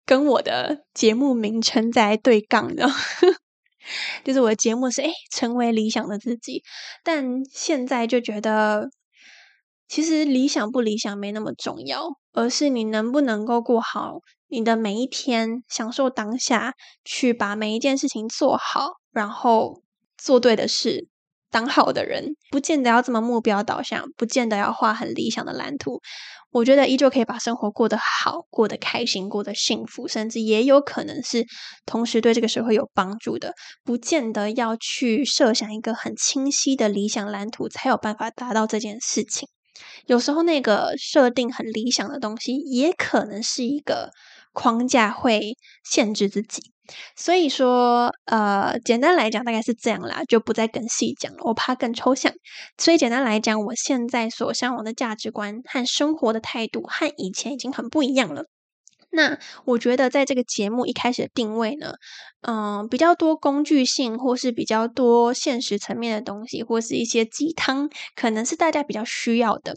[0.05, 2.89] 跟我的节目名称在对杠的。
[4.23, 6.63] 就是我的节目是哎，成为理想的自己，
[7.03, 8.89] 但现在就觉得，
[9.87, 19.81] 其实理想不理想没那么重要，而是你能不能够过好你的每一天，享受当下，去把每一件事情做好，然后
[20.17, 21.07] 做对的事。
[21.49, 25.99] 当好的人，不见得要这么目标导向，不见得要画很理想的蓝图。
[26.51, 31.45] 我觉得依旧可以把生活过得好，过得开心，过得幸福，甚至也有可能是
[31.85, 33.53] 同时对这个社会有帮助的。
[33.83, 39.49] 不见得要去设想一个很清晰的理想蓝图，才有办法达到这件事情。
[40.05, 44.11] 有时候那个设定很理想的东西，也可能是一个
[44.53, 46.71] 框架，会限制自己。
[47.15, 52.33] 所以说，呃，简单来讲，大概是这样啦，就不再更细讲了，我怕更抽象。
[52.77, 58.45] 所以简单来讲，我现在所向往的价值观和生活的态度，和以前已经很不一样了。
[59.13, 61.93] 那我觉得，在这个节目一开始的定位呢，
[62.41, 69.75] 嗯，比较多工具性，或是比较多现实层面的东西，或是一些鸡汤，可能是大家比较需要的。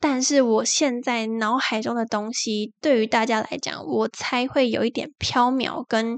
[0.00, 6.16] 但是我现在脑海中的东西，对于大家来讲，我猜会有一点飘渺，跟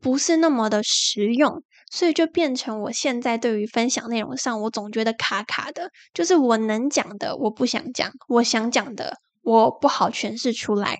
[0.00, 10.98] 不是那么的实用，所以就变成我现在对于分享内容上，我总觉得卡卡的，就是我能讲的我不想讲，我想讲的我不好诠释出来，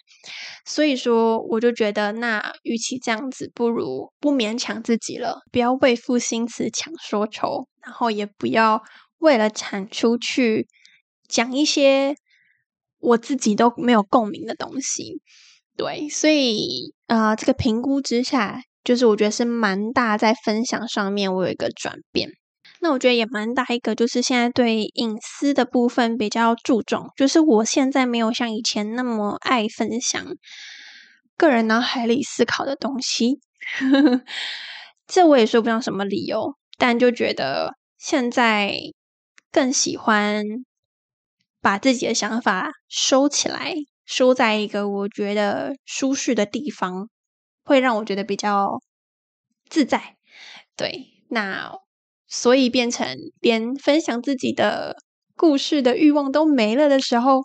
[0.64, 8.82] 所以说我就觉得，那与其这样子，不如不勉强自己了，不要为赋新词强说愁，然后也不要
[9.18, 10.66] 为了产出去。
[11.28, 12.14] 讲一些
[12.98, 15.20] 我自己都没有共鸣的东西，
[15.76, 22.30] 对，所以啊，这个评估之下，就是我觉得是蛮大，在分享上面我有一个转变。
[22.80, 30.24] 那我觉得也蛮大一个，就是现在对隐私的部分比较注重，就是我现在没有像以前那么爱分享
[31.36, 33.40] 个人脑海里思考的东西。
[35.06, 38.74] 这我也说不上什么理由，但就觉得现在
[39.50, 40.44] 更喜欢。
[41.66, 47.08] 把自己的想法收起来，收在一个我觉得舒适的地方，
[47.64, 48.80] 会让我觉得比较
[49.68, 50.14] 自在。
[50.76, 51.72] 对，那
[52.28, 54.94] 所以变成连分享自己的
[55.34, 57.42] 故事的欲望都没了的时候，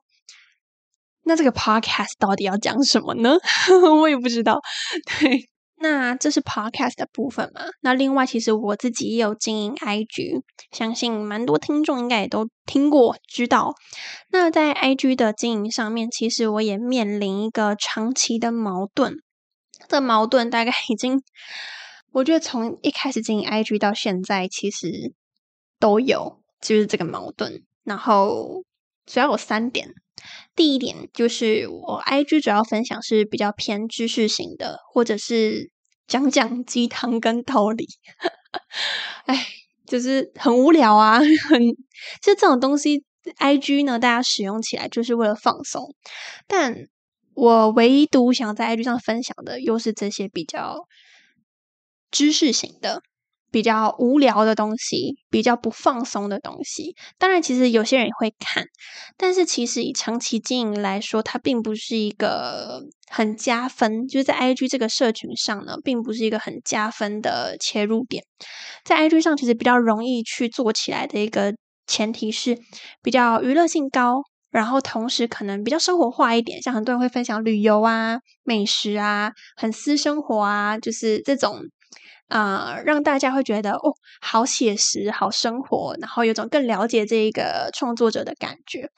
[1.24, 3.38] 那这个 podcast 到底要讲什么呢？
[4.02, 4.60] 我也不知道。
[5.20, 5.51] 对。
[5.82, 7.62] 那这是 podcast 的部分嘛？
[7.82, 13.74] 那另外，其实我自己也有经营 IG，相信蛮多听众应该也都听过、知道。
[14.30, 19.16] 那在 IG 的经营上面，其实我也面临一个长期的矛盾。
[19.88, 21.24] 这矛盾大概已经，
[22.12, 25.14] 我觉得从一开始经营 IG 到现在，其实
[25.80, 27.64] 都有，就是这个矛盾。
[27.84, 28.64] 然后
[29.08, 29.96] 主要有三点。
[30.56, 35.72] 第一点就是我 IG 主要分享是比较偏知识型的，或者是
[36.08, 37.88] 讲讲鸡汤跟道理。
[39.26, 39.48] 哎，
[39.86, 41.62] 就是很无聊啊，很
[42.22, 43.04] 就这种东西
[43.40, 45.96] ，IG 呢，大家使用起来就是为了放松。
[46.48, 46.76] 但
[47.34, 50.88] 我唯独想在 IG 上分享的，又是这些比较
[52.12, 53.02] 知识型的。
[53.52, 58.64] 比较无聊的东西，比较不放松的东西，当然，其实有些人也会看，
[59.18, 64.08] 但是其实以长期经营来说，它并不是一个很加分。
[64.08, 68.24] 就是在 IG 这个社群上呢，并不是一个很加分的切入点。
[68.86, 71.54] 在 IG 上，其实比较容易去做起来的一个
[71.86, 72.58] 前提是
[73.04, 81.60] 比较娱乐性高，然后同时可能比较生活化一点，像很多人会分享旅游啊、美食啊、很私生活啊，就是这种。
[82.32, 88.90] 啊，让大家会觉得哦，好写实，好生活，然后有种更了解这一个创作者的感觉。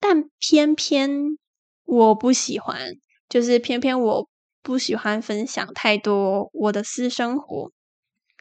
[0.00, 1.08] 但偏偏
[1.84, 2.94] 我不喜欢，
[3.28, 4.28] 就是偏偏我
[4.60, 7.70] 不喜欢分享太多我的私生活，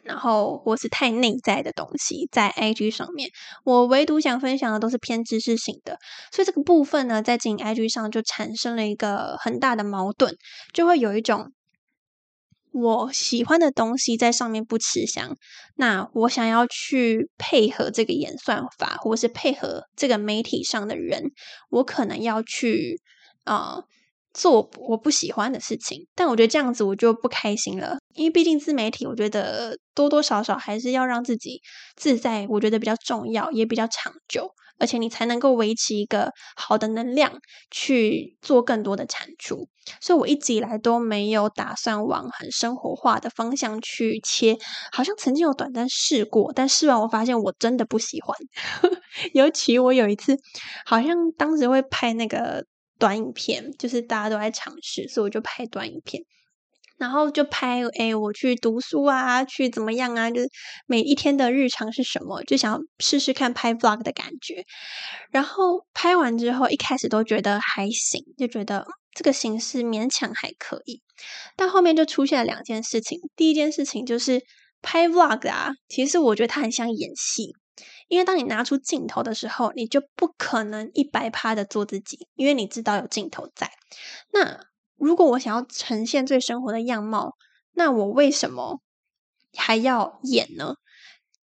[0.04, 3.30] 然后或是太内在的东西在 IG 上面。
[3.64, 6.00] 我唯独想分享的都是偏知识型的，
[6.32, 10.36] 所以这个部分呢，在经营 IG 上就产生了一个很大的矛盾，
[10.74, 11.52] 就会有一种。
[12.80, 15.36] 我喜欢的东西在上面不吃香，
[15.76, 21.32] 那我想要去配合这个演算法，或是配合这个媒体上的人，
[21.70, 23.00] 我可能要去
[23.44, 23.84] 啊
[24.34, 31.62] 做我不喜欢的事情，但我觉得这样子我就不开心了，因为毕竟自媒体，我觉得多多少少还是要让自己
[31.96, 37.32] 自在，我觉得比较重要，也比较长久，而且你才能够维持一个好的能量
[37.70, 39.68] 去做更多的产出。
[40.02, 44.58] 所以我一直以来都没有打算往很生活化的方向去切，
[44.92, 48.38] 好像曾经有短暂试过，但试完我发现我真的不喜欢，
[49.34, 50.38] 尤其我有一次，
[50.86, 52.66] 好像当时会拍那个。
[53.00, 56.22] 短影片就是大家都在尝试，所以我就拍短影片，
[57.00, 60.30] 然后就拍哎，我去读书啊，去怎么样啊？
[60.30, 60.50] 就是
[60.86, 62.44] 每一天的日常是什么？
[62.44, 64.66] 就想试试看拍 vlog 的感觉。
[65.32, 68.86] 然后拍完之后，一开始都觉得还行，就觉得
[69.16, 71.02] 这个形式勉强还可以。
[71.56, 73.20] 但后面就出现了两件事情。
[73.36, 74.42] 第一件事情就是
[74.82, 77.54] 拍 vlog 啊，其实我觉得它很像演戏。
[78.10, 83.72] 因为当你拿出镜头的时候，你就不可能一百趴的做自己，因为你知道有镜头在。
[84.34, 84.60] 那
[85.00, 87.36] 如果我想要呈现最生活的样貌，
[87.74, 88.82] 那我为什么
[89.56, 90.76] 还要演呢？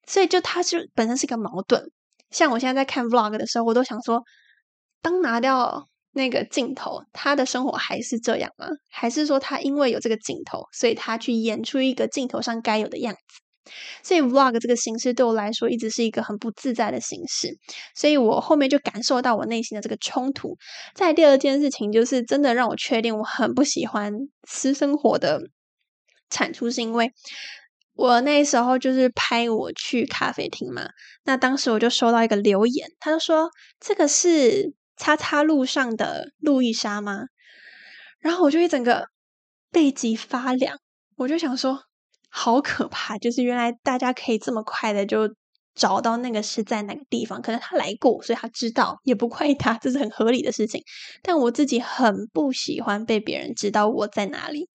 [0.07, 1.91] 所以就它是本身是一个矛盾。
[2.29, 4.23] 像我现在在看 vlog 的时候，我都想说，
[5.01, 8.67] 当拿掉那个镜头，他的生活还是这样吗？
[8.89, 13.41] 还是说他因为有这个镜头，所以他去演出一个镜头上该有的样子？
[14.03, 17.57] 所以 vlog 这个形式对我来说一直是一个很不自在的形式，
[17.95, 20.55] 所以我后面就感受到我内心的这个冲突。
[20.93, 24.13] 在第二件事情，就是真的让我确定我很不喜欢
[24.47, 25.41] 私生活的
[26.29, 27.11] 产出，是因为
[27.95, 30.87] 我那时候就是拍我去咖啡厅嘛，
[31.23, 33.49] 那当时我就收到一个留言，他就说
[33.79, 37.23] 这个是叉叉路上的路易莎吗？
[38.19, 39.07] 然后我就一整个
[39.71, 40.77] 背脊发凉，
[41.15, 41.79] 我就想说。
[42.37, 43.17] 好可怕！
[43.17, 45.33] 就是原来大家可以这么快的就
[45.73, 50.83] 找到那个是在哪个地方，可能他来过，所以他知道，也不怪他，这是很合理的事情。
[51.23, 54.67] 但我自己很不喜欢被别人知道我在哪里，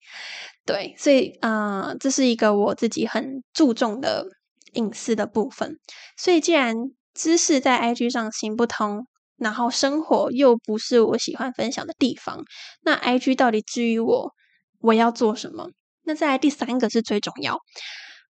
[0.65, 4.25] 对，所以啊，这是一个我自己很注重的
[4.73, 5.77] 隐私的部分。
[6.17, 6.75] 所以既然
[7.13, 9.05] 知识在 IG 上行不通，
[9.37, 12.43] 然后生活又不是我喜欢分享的地方，
[12.81, 14.33] 那 IG 到底至于我，
[14.79, 15.69] 我要做什么？
[16.03, 17.59] 那再来第三个是最重要，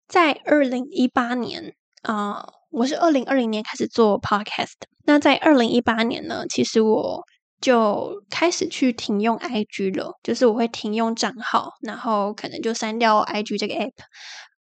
[0.08, 4.74] 在二零一八年啊，我是二零二零年开始做 podcast。
[5.06, 7.24] 那在二零一八年呢，其实我
[7.60, 13.94] 就开始去停用 IG 了，就是我会停用账号，然后可能就删掉 IG 这个 app，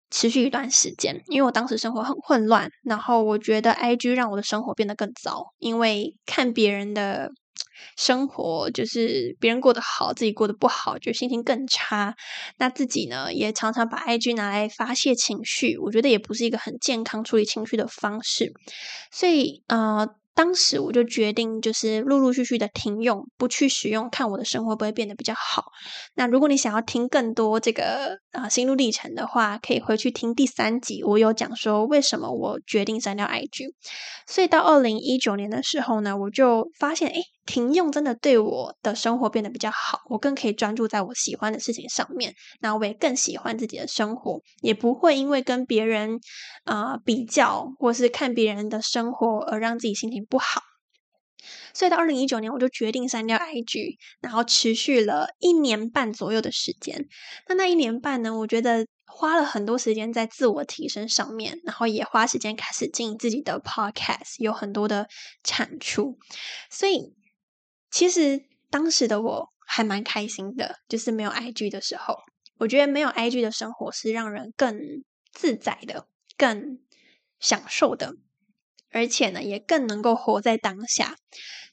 [0.09, 1.21] 持续一段时间。
[1.27, 7.31] 因为我当时生活很混乱，然后我觉得 IG 让我的生活变得更糟，因为看别人的。
[7.97, 12.15] 生活就是别人过得好，自己过得不好，就心情更差。
[12.57, 18.53] 那自己呢，也常常把 IG 拿来发泄情绪，我觉得也不是一个很健康处理情绪的方式。
[19.11, 20.07] 所以，呃。
[20.37, 25.65] 当时我就决定，就是陆陆续续的停用，不去使用，看我的生活会不会变得比较好。
[26.13, 33.73] 那如果你想要听更多这个啊心路历程的话，可以回去听第三集，我有讲说为什么我决定删掉 IG。
[34.27, 37.15] 所以到二零一九年的时候呢，我就发现，哎。
[37.47, 46.19] 停用真的对我的生活变得比较好，我更可以专注在我喜欢的事情上面，那我也更喜欢自己的生活，也不会因为跟别人
[46.65, 50.61] 啊比较，或是看别人的生活而让自己心情不好。
[51.73, 57.07] 所以到二零一九年，我就决定删掉 IG，然后持续了一年半左右的时间。
[57.47, 58.85] 那那一年半呢，我觉得。
[59.09, 65.07] 花了很多时间在自我提升上面，然后也花时间开始经营自己的 podcast，有很多的
[65.43, 66.19] 产出。
[66.69, 67.15] 所以，
[67.97, 72.15] 其实当时的我还蛮开心的，就是没有 IG 的时候，
[72.59, 74.77] 我觉得没有 IG 的生活是让人更
[75.31, 76.05] 自在的、
[76.37, 76.77] 更
[77.39, 78.13] 享受的。
[78.91, 81.15] 而且呢，也更能够活在当下。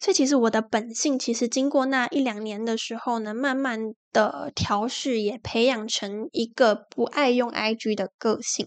[0.00, 3.78] 所以，其实我的本性，其实经过那一两年的时候呢，慢慢
[4.10, 8.66] 的调试，也培养成一个不爱用 IG 的个性。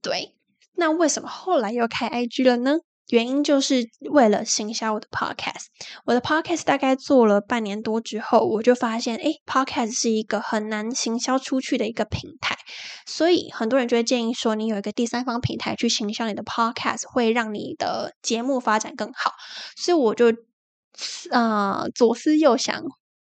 [0.00, 0.36] 对，
[0.76, 2.76] 那为什么后来又开 IG 了呢？
[3.08, 5.66] 原因就是为了行销我的 podcast。
[6.04, 12.56] 我的 podcast 大概做了半年多之后，我就发现，哎，podcast 是一个很难行销出去的一个平台，
[13.06, 19.32] 所以很多人就会建议说，你有一个第三方平台去行销你的 podcast，会让你的节目发展更好。
[19.76, 20.26] 所以我就
[21.30, 22.82] 啊左思右想，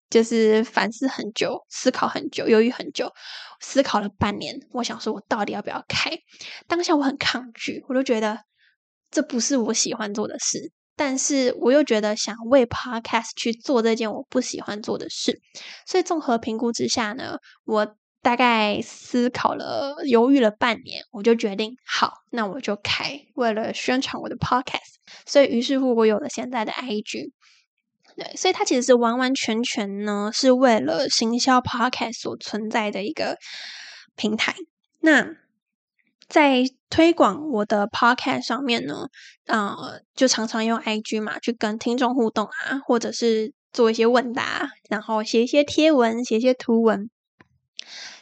[0.09, 3.11] 就是反思很久，思考很久，犹豫很久，
[3.59, 6.09] 思考了半年，我想说，我到底要不要开？
[6.67, 8.39] 当下我很抗拒，我就觉得。
[9.15, 15.39] 这不是我喜欢做的事，但是我又觉得想为 Podcast 去做这件我不喜欢做的事，
[15.87, 24.95] 所以综合评估之下呢，我大概思考了、犹豫了半年，我就决定好，那我就开，为了宣传我的 Podcast，
[25.25, 27.31] 所以于是乎我有了现在的 IG。
[28.17, 33.37] 对，所以它其实是完完全全呢是为了行销 podcast 所存在的一个
[34.17, 34.53] 平台。
[34.99, 35.37] 那
[36.27, 39.07] 在推广我的 podcast 上面呢，
[39.47, 47.09] 呃，就常常用 IG 嘛，去跟听众互动啊，或者是做一些问答，然后写一些贴文，写一些图文。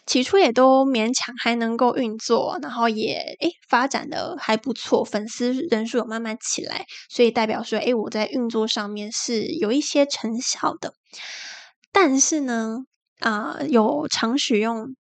[0.05, 10.93] 起初也都勉强还能够运作，然后也诶发展的还不错，粉丝人数有慢慢起来，所以代表说诶我在运作上面是有一些成效的。
[11.93, 12.79] 但是呢，
[13.19, 14.93] 啊，有常使用。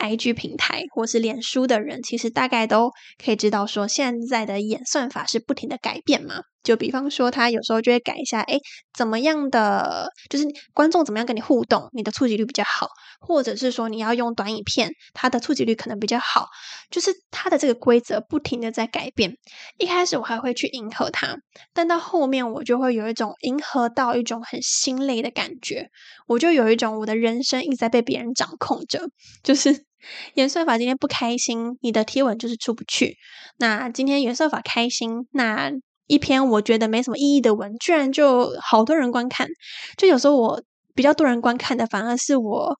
[0.00, 2.90] I G 平台或是脸书的人，其实大概都
[3.22, 6.42] 可以知道，说现在的演算法是不停的改变嘛。
[6.62, 8.58] 就比方说，他有时候就会改一下，哎，
[8.92, 10.44] 怎么样的，就是
[10.74, 12.88] 观众怎么样跟你互动，你的触及率比较好，
[13.20, 16.46] 或者是说你要用短影片，它的触及率可能比较好，
[16.90, 19.36] 就是它的这个规则不停的在改变。
[19.78, 21.36] 一开始我还会去迎合它，
[21.72, 25.90] 但到后面我就会有一种迎合到一种很心累的感觉，
[26.26, 29.08] 我就有一种我的人生一直在被别人掌控着，
[29.42, 29.84] 就是。
[30.32, 33.18] 演算法今天不开心，你的贴文就是出不去。
[33.58, 35.70] 那今天演算法开心，那
[36.10, 39.48] 一篇我觉得没什么意义的文，居然就好多人观看。
[39.96, 40.62] 就有时候我
[40.94, 42.76] 比较多人观看的，反而是我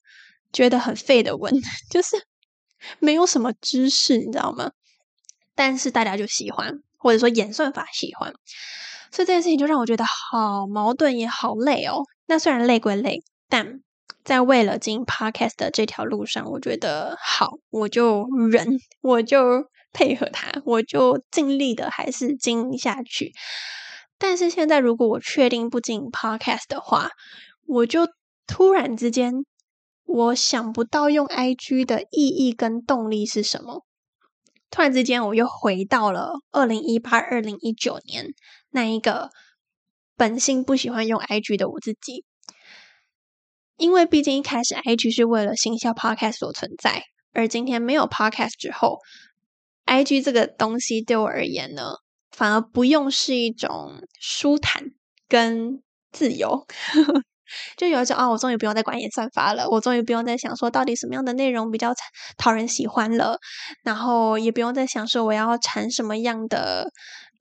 [0.51, 1.53] 觉得很废的文，
[1.89, 2.17] 就是
[2.99, 4.71] 没有什么知识，你知道吗？
[5.55, 8.33] 但是大家就喜欢，或者说演算法喜欢，
[9.11, 12.03] 所以这件事情就让我觉得好矛盾也好累哦。
[12.27, 13.81] 那虽然累归累，但。
[14.23, 18.67] 在为了进 podcast 的这条路上，我觉得好，我就忍，
[19.01, 23.33] 我就配合他，我就尽力的还是经营下去。
[24.17, 27.09] 但是现在，如果我确定不经营 podcast 的话，
[27.65, 28.07] 我就
[28.45, 29.33] 突然之间，
[30.03, 33.83] 我想不到用 IG 的意义跟动力是什么。
[34.69, 38.27] 突然之间，我又回到了二零一八、二零一九年
[38.69, 39.29] 那一个
[40.15, 42.23] 本性不喜欢用 IG 的我自己。
[43.77, 48.99] 因为毕竟一开始 IG 是为了行销 Podcast 所存在，而今天没有 Podcast 之后
[49.91, 51.95] ，IG 这个东西对我而言呢，
[52.31, 54.83] 反而不用是一种舒坦
[55.27, 56.65] 跟自由，
[57.75, 61.93] 就有一种啊，我终于不用再管演算法了，我终于不用再想说到底什么样的内容比较
[62.37, 63.37] 讨人喜欢了，
[63.83, 66.89] 然后也不用再想说我要产什么样的。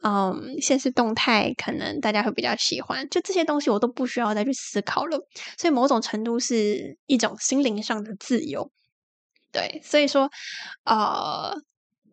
[0.02, 5.18] 嗯，现实动态可能大家会比较喜欢，就这些东西我都不需要再去思考了，
[5.58, 8.70] 所以某种程度是一种心灵上的自由。
[9.52, 10.30] 对，所以说，
[10.84, 11.52] 呃，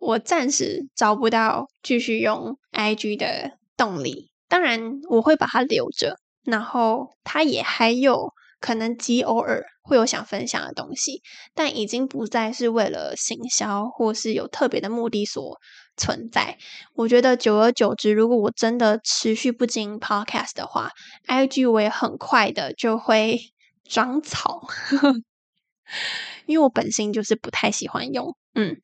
[0.08, 8.32] 我暂时找不到继续用 IG 的动力，当然我会把它留着，然后它也还有
[8.62, 11.22] 可能极偶尔会有想分享的东西，
[11.54, 15.58] 但已经不再是为了行销或是有特别的目的所。
[16.00, 16.58] 存在，
[16.94, 20.92] 我觉得久而久之，如果我真的持续不经营 Podcast 的话
[21.28, 23.40] ，IG 我也很快的就会
[23.84, 24.62] 长草，
[26.46, 28.38] 因为我本身就是不太喜欢用。
[28.60, 28.76] 嗯，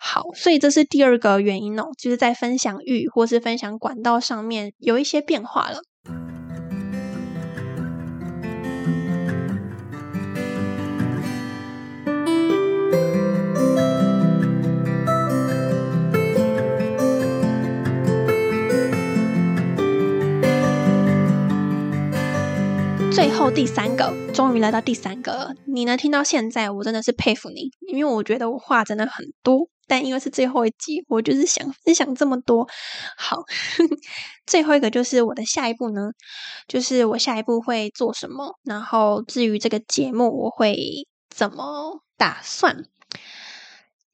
[0.00, 5.82] 好，所以这是第二个原因哦，就是在分享欲或是分享管道上面有一些变化了。
[23.20, 32.66] 最后第三个，终于来到第三个了，你能听到现在，我真的是佩服你，因为我觉得我话真的很多，但因为是最后一集，我就是想分享这么多。
[33.18, 33.42] 好，
[34.46, 36.12] 最后一个就是我的下一步呢，
[36.66, 40.74] 就是我下一步会做什么，然后至于这个节目我会
[41.28, 42.86] 怎么打算，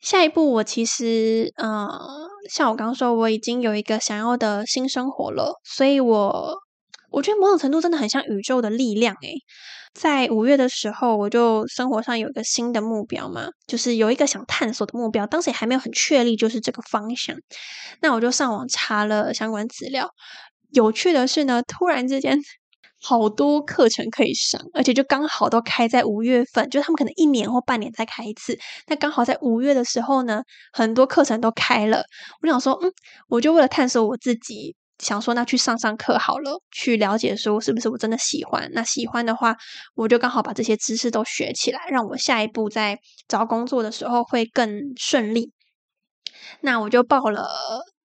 [0.00, 1.88] 下一步我其实，嗯，
[2.50, 6.65] 像我刚刚说，我已经有一个想要的新生活了，所以我。
[7.16, 9.32] 我觉得某种程度真的很像宇宙的力量诶，
[9.94, 17.34] 在五月的时候，我就生活上有一个新的目标嘛，就是有一个想探索的目标，当时也还没有很确立，就是这个方向。
[18.02, 20.10] 那我就上网查了相关资料。
[20.72, 22.38] 有趣的是呢，突然之间
[23.00, 28.58] 好多课程可以上，而且就刚好都开在五月份，就他们可能一年或半年再开一次。
[28.88, 30.42] 那刚好在五月的时候呢，
[30.74, 32.02] 很多课程都开了。
[32.42, 32.92] 我想说，嗯，
[33.28, 34.76] 我就为了探索我自己。
[34.98, 38.70] 想说那去上上课好了，去了解说是不是我真的喜欢。
[38.72, 39.54] 那喜欢的话，
[39.94, 45.52] 我就刚好把这些知识都学起来，让我下一步在找工作的时候会更顺利。
[46.60, 47.46] 那我就报了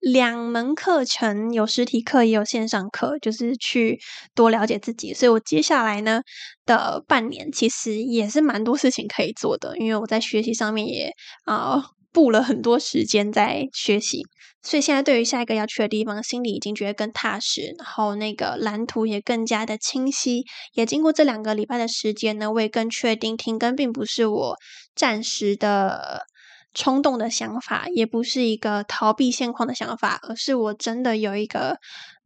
[0.00, 3.98] 两门课程，有实体课也有线上课，就是去
[4.34, 5.12] 多了解自己。
[5.12, 6.22] 所以我接下来呢
[6.64, 11.12] 的半年，其实也是蛮多事情可以做的，因为我在学习上面也
[11.44, 11.97] 啊。
[12.18, 14.24] 布了很多时间在学习，
[14.60, 20.42] 所以现在对于下一个要去的地方，心里已经觉得更踏实，然后那个蓝图也更加的清晰。
[20.72, 24.56] 也经过这两个礼拜的时间呢，我也更确定停更并不是我
[24.96, 26.26] 暂时的
[26.74, 31.76] 冲动的想法，也不是一个逃避现况的想法，而是我真的有一个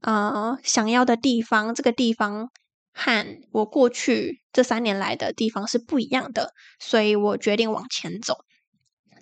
[0.01, 2.49] 呃想要的地方，这个地方
[2.95, 8.39] 和我过去这三年来的地方是不一样的，所以我决定往前走。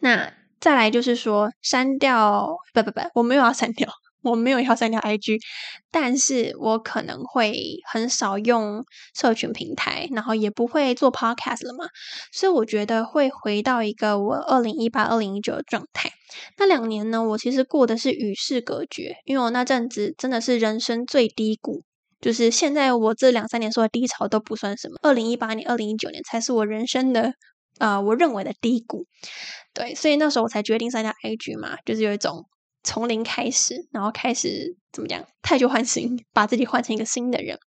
[0.01, 0.40] 那。
[0.61, 3.89] 再来就是说，删掉不不不，我没有要删掉，
[4.23, 5.39] 我没有要删掉 IG，
[5.91, 7.55] 但是我可能会
[7.91, 8.85] 很少用
[9.15, 11.87] 社群平台，然后也不会做 Podcast 了嘛，
[12.31, 16.11] 所以我觉得会回到一个我二零一八、二零一九的状态。
[16.59, 21.83] 那两年呢，我其实过的是与世隔绝，因为我那阵子真的是人生最低谷，
[22.21, 27.33] 就是现在我这两三年说的低潮都不算什么，二零一八年、二零一九年才是我人生的。
[27.81, 29.07] 啊，我认为的低谷，
[29.73, 32.47] 对，所以那时候我才决定参加 IG 嘛，就是有一种
[32.83, 37.59] 从零开始，然后开始怎么讲，太旧换新，把自己换成一个新的人。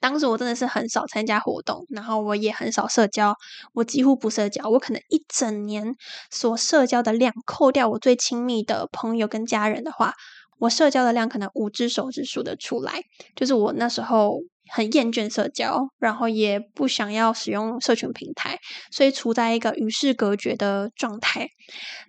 [0.00, 3.36] 当时我真的是很少参加活动，然后我也很少社交，
[3.72, 5.94] 我几乎不社交，我可能一整年
[6.28, 10.12] 所社交的量，扣掉我最亲密的朋友跟家人的话，
[10.58, 13.00] 我社交的量可能五只手指数得出来，
[13.36, 14.40] 就是我那时候。
[14.68, 18.58] 很厌倦社交，然后也不想要使用社群平台，
[18.90, 21.48] 所以处在一个与世隔绝的状态。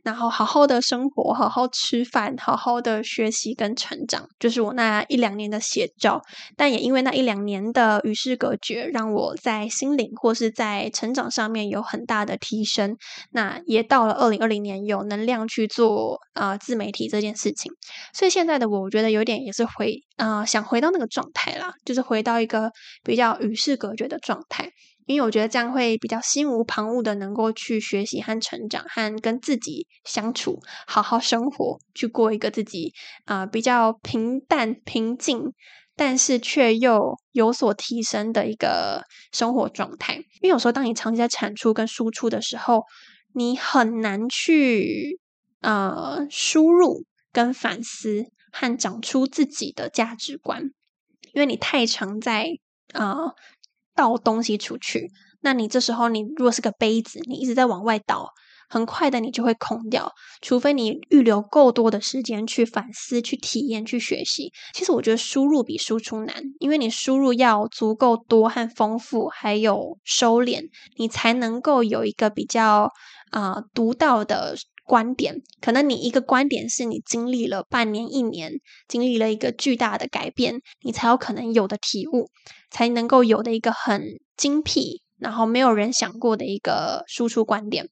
[0.03, 6.21] 然后好好的生活，好好吃饭，好好的学习跟成长，就是我那一两年的写照。
[6.55, 12.95] 但也因为那一两年的与世隔绝，让我在心灵或是在成长上面有很大的提升。
[13.31, 17.71] 那也到了二零二零年，有能量去做啊自媒体这件事情。
[18.13, 22.47] 所以现在的我，我觉得有点也是回啊想回到那个状态啦，就是回到一。
[22.47, 22.71] 个
[23.03, 24.71] 比较与世隔绝的状态，
[25.05, 32.93] 因为我觉得这样会比较心无旁骛的，能够去学习和成长，和跟自己相处，好好生活，去过一个自己
[33.25, 35.51] 啊比较平淡平静，
[35.97, 39.03] 但是却又有所提升的一个
[39.33, 40.15] 生活状态。
[40.15, 42.83] 因为有时候当你长期在产出跟输出的时候，
[43.33, 45.19] 你很难去
[45.59, 47.03] 呃输入
[47.33, 48.23] 跟反思
[48.59, 50.63] 和长出自己的价值观。
[51.33, 52.47] 因为你太常在
[52.93, 53.15] 啊
[53.95, 58.31] 倒东西出去，那你这时候你如果是个杯子，你一直在往外倒，
[58.69, 60.11] 很快的你就会空掉。
[60.41, 64.51] 除非你预留够多的时间去反思、去体验、去学习。
[64.73, 72.91] 其实我觉得输入比输出难，因为你输入要足够多和丰富，还有收敛，你才能够有一个比较
[73.29, 74.55] 啊独到的。
[74.87, 78.53] 观点，可能你一个观点是你经历了半年、一年，
[78.87, 82.29] 经历了一个巨大的改变，你才有可能有的体悟，
[82.71, 84.01] 才能够有的一个很
[84.37, 87.89] 精辟，然后没有人想过的一个输出观点。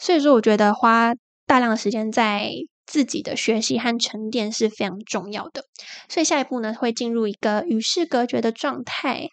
[0.00, 1.14] 所以说，我觉得花
[1.46, 2.50] 大量的时间在
[2.86, 5.66] 自己的学习和沉淀是非常重要的。
[6.08, 9.28] 所以下一步呢，会进入一个与世隔绝的状态。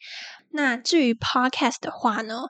[0.52, 2.42] 那至于 Podcast 的话呢？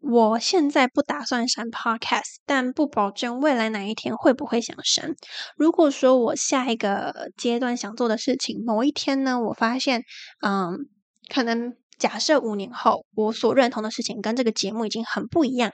[0.00, 5.14] 我现在不打算删 Podcast，但不保证未来哪一天会不会想删。
[5.56, 10.02] 如果说我下一个阶段想做的事情，某一天呢，我发现，
[10.40, 10.88] 嗯，
[11.32, 15.72] 可能假设五年后，我所认同的事情跟这个节目已经很不一样，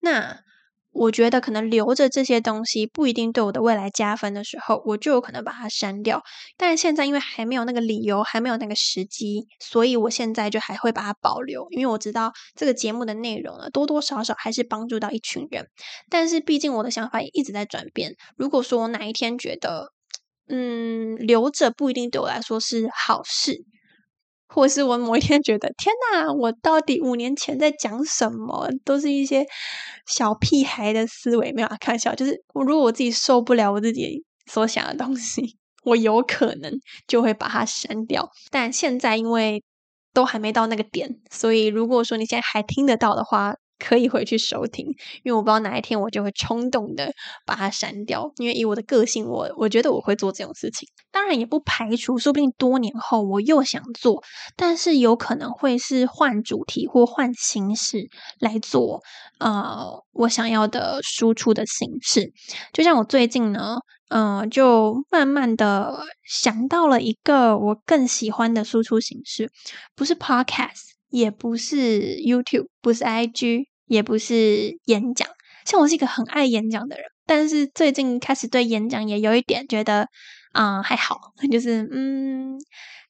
[0.00, 0.40] 那。
[0.92, 6.22] 我觉得可能留着这些东西不一定对我的未来加分的时候，我就有可能把它删掉。
[6.58, 11.66] 但是现在因为还没有那个理由，还没有那个时机，所以我现在就还会把它保留。
[11.70, 15.66] 因为我知道这个节目的内容呢，多多少少还是帮助到一群人。
[16.10, 18.14] 但是毕竟我的想法也一直在转变。
[18.36, 19.92] 如果说我哪一天觉得，
[20.48, 23.64] 嗯，留着不一定对我来说是好事。
[24.54, 28.68] 或是我某一天觉得，天哪，我到底五年前在讲什么？
[28.84, 29.46] 都是一些
[30.06, 32.14] 小屁孩的思维，没有开玩笑。
[32.14, 36.72] 就是我如果我自己受不了我自己所想的东西，我有可能
[37.06, 38.28] 就会把它删掉。
[38.50, 39.62] 但现在因为
[40.12, 43.56] 都还没到那个点，所以如果说你现在还听得到的话。
[43.82, 44.86] 可以回去收听，
[45.24, 47.12] 因为我不知道哪一天我就会冲动的
[47.44, 48.30] 把它删掉。
[48.36, 50.88] 因为以我的个性，我我觉得我会做这种事情。
[51.10, 54.22] 当然也不排除，说不定多年后我又想做，
[54.56, 58.08] 但是有可能会是换主题或换形式
[58.38, 59.02] 来做。
[59.38, 62.32] 呃，我想要的输出的形式，
[62.72, 63.78] 就像我最近呢，
[64.08, 69.50] 嗯，就慢慢的想到了一个我更喜欢的输出形式，
[69.96, 73.71] 不是 Podcast，也不是 YouTube，不是 IG。
[73.86, 75.28] 也不是演讲，
[75.64, 80.08] 像我是一个很爱演讲的人，但是最近开始对演讲也有一点觉得，
[80.52, 81.18] 啊，还好，
[81.50, 82.58] 就是嗯，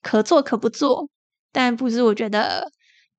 [0.02, 1.08] 可做可不做，
[1.52, 2.70] 但不是我觉得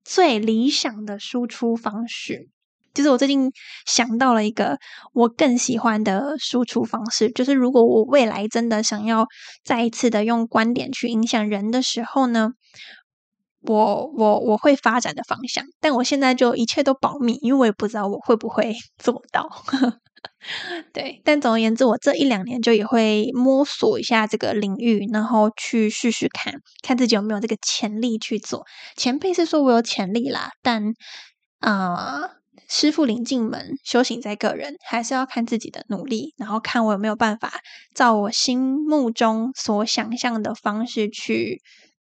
[0.03, 2.49] 最理想的输出方式。
[2.93, 3.51] 就是我最近
[3.87, 4.77] 想到了一个
[5.13, 9.25] 我更喜欢的输出方式，就是如果我未来真的想要
[9.65, 12.51] 再一次的用观点去影响人的时候呢，
[13.63, 15.65] 我我我会发展的方向。
[15.79, 19.49] 但我现在就一切都保密，因为我也不知道我会不会 做到。
[20.93, 28.65] 对，但总而言之，我这一两年就也会摸索一下这个领域，然后去试试看看自己有没有这个潜力去做。
[28.95, 30.93] 前辈是说我有潜力啦，但
[31.59, 32.29] 啊，
[32.67, 37.53] 师傅领进门，修行在个人，还是要看自己的努力，然后看我有没有办法
[37.95, 41.61] 照我心目中所想象的方式去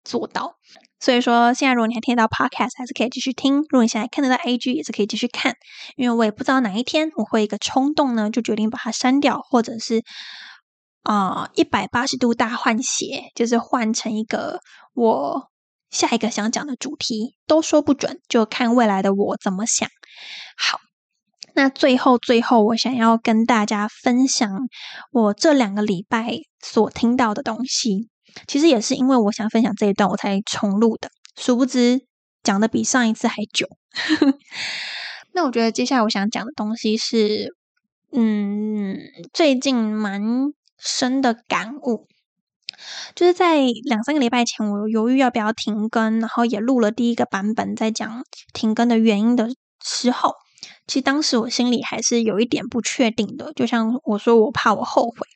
[0.05, 0.53] 做到。
[0.97, 5.53] 所以说，现在如果你还听到 podcast，还是可以继续听；如果你现在看得到 AG，也是可以继续看。
[5.97, 10.01] 因为我也不知道哪一天我会一个冲动呢，就决定把它删掉，或者是
[11.03, 14.61] 啊一百八十度大换血，就是换成一个
[14.93, 15.51] 我
[15.91, 19.87] 下一个想讲的主题，都说不准，就看未来的我怎么想。
[20.57, 20.79] 好，
[21.53, 24.49] 那最后最后，我想要跟大家分享
[25.11, 28.09] 我这两个礼拜所听到的东西。
[28.47, 31.09] 其实也是因为我想分享这一段，我才重录的。
[31.37, 32.01] 殊不知
[32.43, 33.67] 讲的比上一次还久。
[35.33, 37.53] 那我觉得接下来我想讲的东西是，
[38.11, 38.97] 嗯，
[39.33, 40.21] 最近蛮
[40.77, 42.07] 深的感悟，
[43.15, 48.23] 就是在两三个礼拜前，我犹豫要不要停更，然后也录了第一个版本，在讲
[48.53, 49.49] 停更的原因的
[49.83, 50.33] 时候，
[50.87, 53.51] 其实当时我心里还是有一点不确定的。
[53.53, 55.27] 就像我说，我怕我后悔。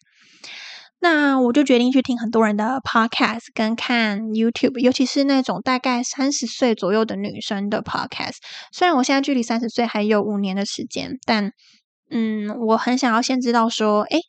[1.01, 8.35] 那我就决定去听很多人的 podcast，跟看 YouTube，尤其是那种大概三十岁左右的女生的 podcast。
[8.73, 11.53] 虽然我现在距离三十岁还有五年的时间，但
[12.09, 14.19] 嗯，我很想要先知道说，哎，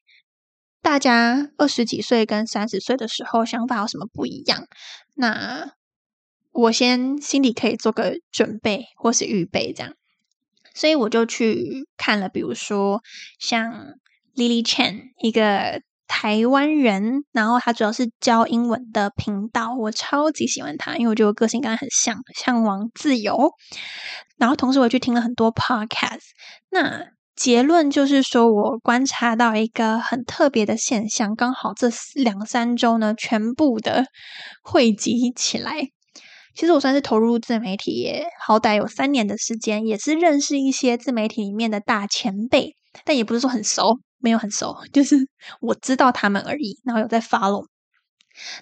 [0.81, 4.64] 大家二十几岁跟三十岁的时候想法有什么不一样？
[5.14, 5.73] 那
[6.53, 9.95] 我先心里可以做个准备或是预备这样。
[10.73, 13.03] 所以我就去看了，比如说
[13.41, 13.95] 像
[14.37, 15.83] Lily Chen 一个。
[16.13, 23.49] 台湾人，然后他主要是教英文的频道，我超级喜欢他，因为我觉得我个性跟他很像，向往自由。
[24.37, 26.19] 然后同时我去听了很多 podcast，
[26.71, 27.05] 那
[27.37, 34.05] 结论就是说我观察到一个很特别的现象，刚好这两三周呢，全部的
[34.65, 35.91] 汇集起来。
[36.57, 44.01] 其实我算是投入自媒体也好歹有三年的时间，也是认识一些自媒体里面的大前辈，但也不是说很熟。
[44.21, 45.16] 没有很熟， 就是
[45.61, 47.66] 我知道他们而已，然后有在 follow。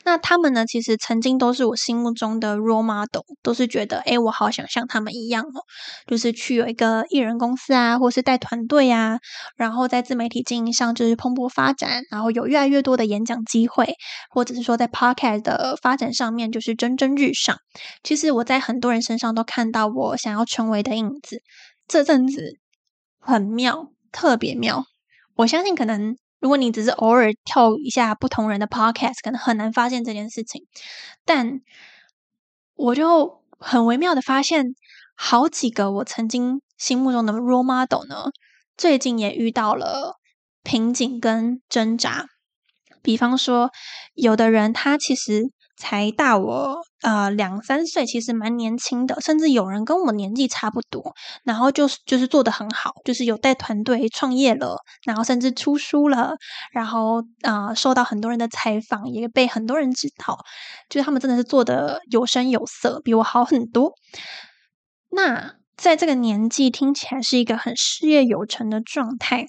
[0.02, 0.64] 那他们呢？
[0.66, 5.60] 其实曾经都是我心目中的 role model，都是觉得，哎，我好想像他们一样哦，
[6.06, 9.18] 就是去有一个艺人公司啊，或是带团队啊，
[9.56, 13.94] 然后在自媒体经营上就是蓬勃发展，然后有越来越多的演讲机会，
[14.30, 17.58] 或者是说在 podcast 的发展上面就是蒸蒸日上。
[18.02, 21.42] 其实我在很多人身上都看到我想要成为的影子。
[21.86, 22.54] 这阵子
[23.20, 24.84] 很妙，特别妙。
[25.38, 30.66] 我相信，可能如果你只是偶尔跳一下不同人的 podcast，可能很难发现这件事情。
[31.24, 31.60] 但
[32.74, 34.74] 我就很微妙的发现，
[35.14, 38.32] 好几个我曾经心目中的 role model 呢，
[38.76, 40.16] 最近也遇到了
[40.64, 42.26] 瓶颈跟挣扎。
[43.00, 43.70] 比方说，
[44.14, 45.52] 有的人他其实。
[45.78, 51.14] 才大我呃两三岁，其实蛮年轻的，甚至有人跟我年纪差不多，
[51.44, 56.34] 然后就是就是做的很好，就是有带团队创业了，然后甚至出书了，
[56.72, 60.36] 然后啊受到很多人的采访，也被很多人知道，
[60.88, 63.92] 就是他们真的是做的有声有色，比我好很多。
[65.10, 69.46] 那在这个年纪听起来是一个很事业有成的状态，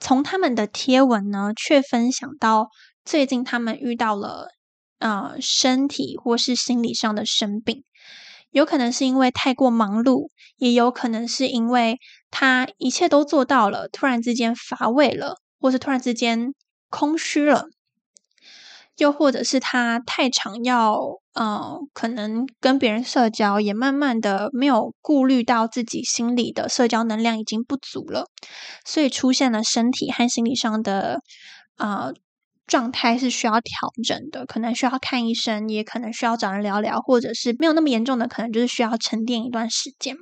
[0.00, 2.68] 从他们的贴文呢，却分享到
[3.04, 4.48] 最近他们遇到了。
[5.02, 7.82] 呃，身体或是心理上的生病，
[8.52, 10.28] 有可能是因为太过忙碌，
[10.58, 11.98] 也有可能是因为
[12.30, 16.54] 他一切都做到了，突然之间乏味了，或是突然之间
[16.88, 17.66] 空虚了，
[18.96, 20.96] 又或者是他太常要，
[21.34, 28.26] 呃，可能跟别人社交，也慢慢的没有顾虑到自己心里的社交能量已经不足了，
[28.86, 31.20] 所以出现了身体和心理上的，
[31.76, 32.12] 啊。
[32.66, 40.16] 状态是需要调整的，可能需要看医生，也可能需要找人聊聊，或者是没有那么严重的，可能就是需要沉淀一段时间。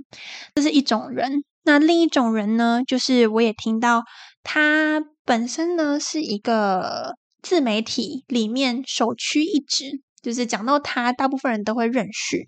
[0.54, 1.44] 这是一种人。
[1.62, 4.02] 那另一种人呢，就是我也听到
[4.42, 12.38] 他本身呢是一个自媒体里面首屈一指，就是讲到他，大部分人都会认识。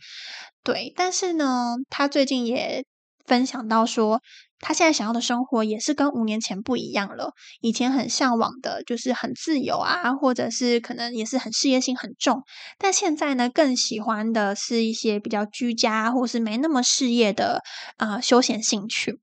[0.64, 2.82] 对，但是呢，他最近也
[3.26, 4.20] 分享到说，
[4.63, 7.33] 他现在想要的生活也是跟五年前不一样了。
[7.61, 12.43] 以前很向往的就是很自由啊，或者是可能也是很事业心很重，
[12.79, 17.61] 但现在呢，更喜欢的是一些比较居家或是没那么事业的
[17.97, 19.21] 啊休闲兴趣。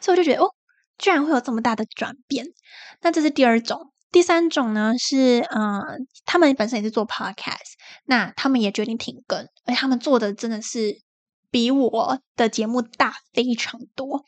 [0.00, 0.50] 所以我就觉得，哦，
[0.98, 2.46] 居然会有这么大的转变。
[3.00, 7.72] 那这是第二种，第三种呢是，嗯，他们本身也是做 podcast，
[8.04, 11.00] 那他们也决定停更，而且他们做的真的是。
[11.52, 14.24] 比我的节目大非常多，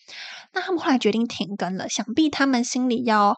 [0.53, 1.89] 那他们后来决定停更了。
[1.89, 3.37] 想必他们心里要，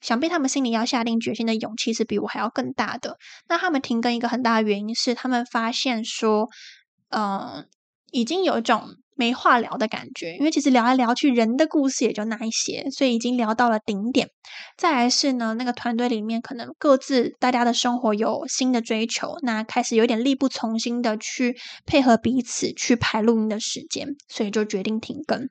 [0.00, 3.18] 想必他们心里要下定决心的勇气是比我还要更大的。
[3.48, 6.48] 那他们停更一个很大的原因是，他们发现说，
[7.10, 7.68] 嗯，
[8.10, 8.96] 已经有一种。
[9.16, 14.28] 没话聊的感觉，因为其实聊来聊去，人的故事也就那一些，所以已经聊到了顶点。
[14.76, 21.56] 再来是呢，那个团队里面可能各自大家的生活有新的追求，那开始有点力不从心的去
[21.86, 25.48] 配合彼此去排录音的时间，所以就决定停更。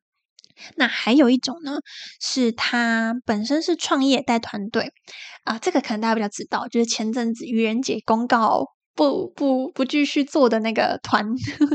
[0.76, 1.80] 那还有一种呢，
[2.22, 4.94] 是他本身是创业带团队
[5.44, 8.75] 啊，这个可能大家比较知道，就是前阵子愚人节公告。
[8.96, 11.26] 不不不继续做的那个团，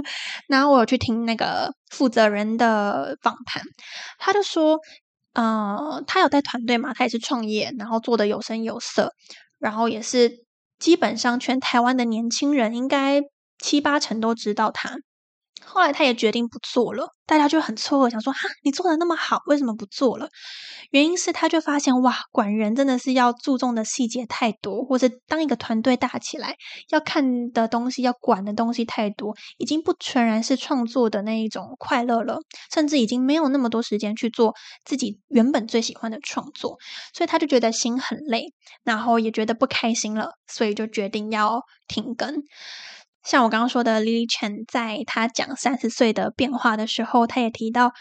[0.48, 3.62] 然后我有去听那个负责人的访谈，
[4.18, 4.78] 他就说，
[5.34, 9.12] 呃，他有带团队嘛，他也是创业，然后做的有声有色，
[9.58, 10.32] 然后也是
[10.78, 13.20] 基本上全台湾的年轻人应该
[13.58, 14.96] 七八成都知道他。
[15.62, 20.28] 后来他也决定不做了，大家就很错愕，想说哈，你做的那么好，为什么不做了？
[20.90, 26.56] 原因是他就发现哇，管人真的是要注重的细节太多，或者当一个团队大起来，
[26.88, 32.38] 要看的东西、要管的东西太多，已经不全然是创作的那一种快乐了，
[32.72, 36.78] 甚至已经没有那么多时间去做自己原本最喜欢的创作，
[37.14, 38.46] 所以他就觉得心很累，
[38.82, 42.42] 然后也觉得不开心了，所以就决定要停更。
[43.22, 47.92] 像我刚刚说的，Lily Chen 在他讲三十岁的变化的时候，他也提到，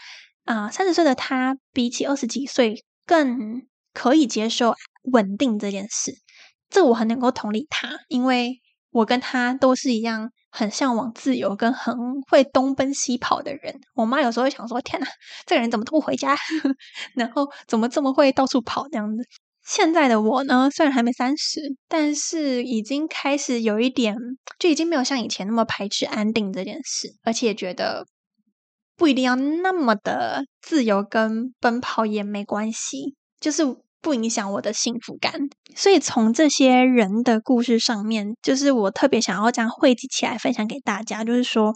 [0.44, 3.62] 啊，三十岁的他比起二十几岁更
[3.92, 4.74] 可以接受
[5.12, 6.12] 稳定这件事。
[6.68, 8.60] 这我很能够同理他，因为
[8.90, 11.94] 我跟他都是一样，很向往自由跟很
[12.28, 13.80] 会东奔西跑的人。
[13.94, 15.06] 我妈有时候会想说：“天哪，
[15.46, 16.36] 这个人怎么都不回家？
[17.14, 19.22] 然后怎么这么会到处跑这样子？”
[19.64, 24.16] 现在的我呢，虽然还没三十，但是已经开始有一点，
[24.58, 28.06] 就已经没有像以前那么排斥安定这件事，而且觉得
[28.96, 33.62] 不一定要那么的自由跟奔跑也没关系，就是
[34.00, 35.32] 不影响我的幸福感。
[35.76, 41.74] 所以从这些人的故事上面，就是我特别想要这样汇集起来分享给大家，就是说，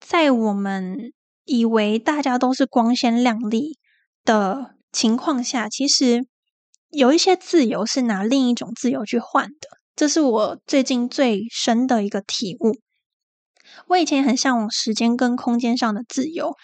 [0.00, 1.12] 在我们
[1.44, 3.78] 以为大家都是光鲜亮丽
[4.24, 6.26] 的情况下，其实。
[6.92, 12.76] 有一些自由是拿另一种自由去换的，这是我最近最深的一个体悟。
[13.88, 16.54] 我以前很向往时间跟空间上的自由，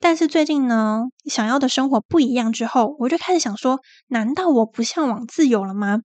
[0.00, 5.98] 但是最近呢，想要的生活不一样之后，我就开始想说：难道我不向往自由了吗？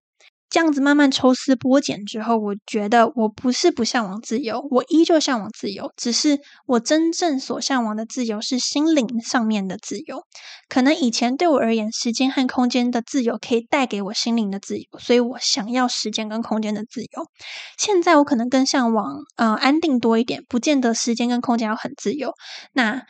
[0.50, 10.24] 这样子慢慢抽丝剥茧之后，我觉得我不是不向往自由，我依旧向往自由，只是我真正所向往的自由是心灵上面的自由。
[10.68, 17.28] 可能以前对我而言，时间和空间的自由可以带给我心灵的自由，所以我想要时间跟空间的自由。
[17.78, 19.06] 现在我可能更向往，
[19.38, 22.34] 呃，安定多一点，不见得时间跟空间要很自由。
[22.74, 23.04] 那。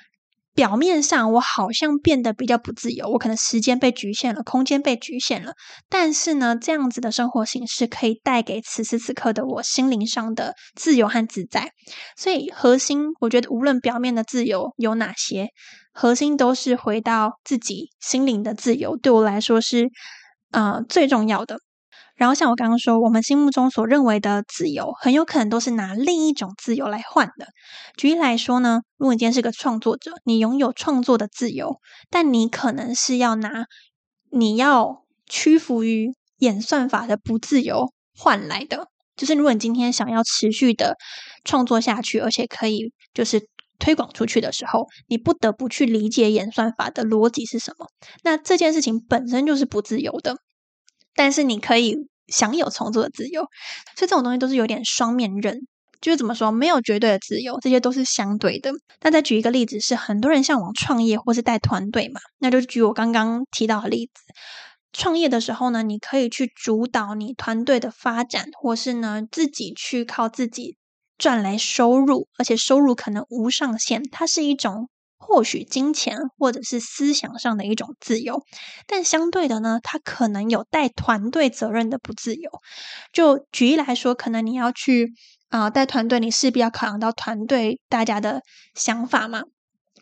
[0.59, 5.53] 表面上我好像变得比较不自由，我可能时间被局限了，空间被局限了。
[5.87, 11.71] 但是呢，这样子的生活形式可以带给此时此刻的我心灵上的自由和自在。
[12.17, 15.47] 所以核心，我觉得无论表面的自由有哪些，
[15.93, 19.87] 核心都是回到自己心灵的自由，对我来说是
[20.51, 21.59] 呃最重要的。
[22.19, 27.47] 然后像我刚刚说，我们心目中所认为的自由，很有可能都是拿另一种自由来换的。
[27.95, 33.67] 举例来说呢，如果你今天是个创作者，你拥有创作的自由，但你可能是要拿
[34.31, 38.89] 你要屈服于演算法的不自由换来的。
[39.15, 40.97] 就是如果你今天想要持续的
[41.45, 43.47] 创作下去，而且可以就是
[43.79, 47.87] 推广出去的时候，你不得不去理解演算法的逻辑是什么。
[48.23, 50.35] 那这件事情本身就是不自由的。
[51.19, 51.97] 但是你可以
[52.29, 53.41] 享有创作的自由，
[53.97, 55.59] 所以这种东西都是有点双面刃。
[55.99, 58.71] 就是怎么说，没有绝对的自由，这些都是相对的。
[59.01, 62.21] 那再举一个例子，是很多人向往创业或是带团队嘛？
[62.37, 64.21] 那就举我刚刚提到的例子。
[64.93, 70.77] 创业的时候呢，你可以去主导你团队的发展，或是呢自己去靠自己
[71.17, 74.01] 赚来收入，而且收入可能无上限。
[74.09, 74.87] 它是一种。
[75.19, 78.41] 或许金钱或者是思想上的一种自由，
[78.87, 82.49] 但相对的呢，它可能有带团队责任的不自由。
[83.13, 85.13] 就举例来说，可能你要去
[85.49, 88.41] 啊带团队，你势必要考量到团队大家的
[88.73, 89.43] 想法嘛。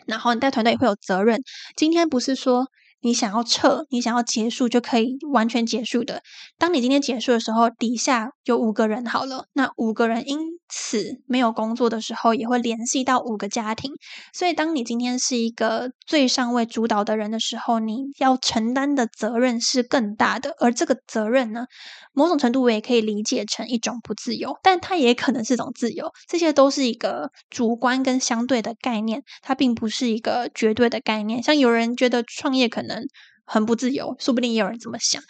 [0.05, 1.41] 然后你带团队也会有责任。
[1.76, 2.68] 今天不是说。
[3.08, 6.22] 你想要撤，你想要结束就可以完全结束的。
[6.58, 10.38] 当你今天结束的时候，底下有五个人好了，那五个人因
[10.68, 13.93] 此没有工作的时候，也会联系到五个家庭。
[14.34, 20.53] 所以，当你今天是一个最上位主导的人的时候，你要承担的责任是更大的。
[20.60, 21.66] 而这个责任呢，
[22.12, 26.12] 某种程度我也可以理解成一种不自由，但它也可能是种自由。
[26.28, 31.41] 这些都是一个主观跟相对的概念，它并不是一个绝对的概念。
[31.41, 32.97] 像有人觉得创业可能。
[32.98, 33.08] 能
[33.45, 35.22] 很不自由，说不定也有人这么想。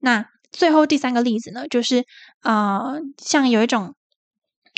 [0.00, 2.04] 那最后第三个例子呢，就是
[2.40, 3.94] 啊，像有一种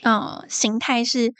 [0.02, 1.32] 啊形态是，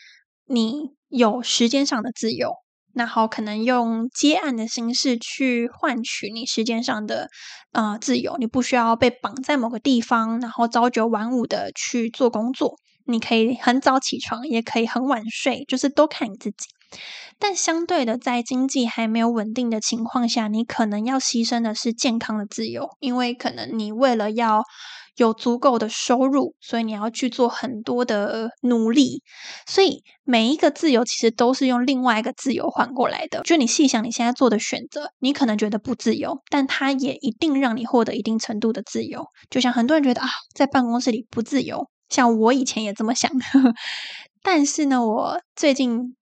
[0.47, 2.53] 你有时间上的自由，
[2.93, 7.29] 然后可能用接案的形式去换取你时间上的
[7.73, 12.77] 啊自由，你不需要被绑在某个地方，然后朝九晚五的去做工作，
[13.07, 16.76] 你可以很早起床，也可以很晚睡，就是都看你自己。
[17.39, 24.63] 但相对的，在经济还没有稳定的情况下，你可能要牺牲的是健康的自由，因为可能你为了要
[25.17, 29.23] 有足够的收入，所以你要去做很多的努力。
[29.67, 33.43] 所以每一个自由其实都是用另外一个自由换过来的。
[33.43, 39.27] 就你细想你现在做的选择，你可能觉得不自由，但它也一定让你获得一定程度的自由。
[39.51, 43.31] 就像很多人觉得啊，在办公室里不自由，像我以前也这么想，
[44.43, 46.17] 但是呢，我最近。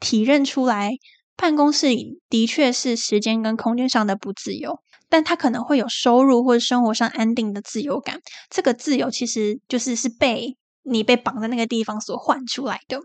[0.00, 0.92] 体认出来，
[1.36, 8.20] 办公室里的确是时间跟空间上的不自由，但他可能会有收入或者生活上安定的自由感。
[8.50, 13.00] 这个自由其实就是是被你被绑在那个地方所换出来的。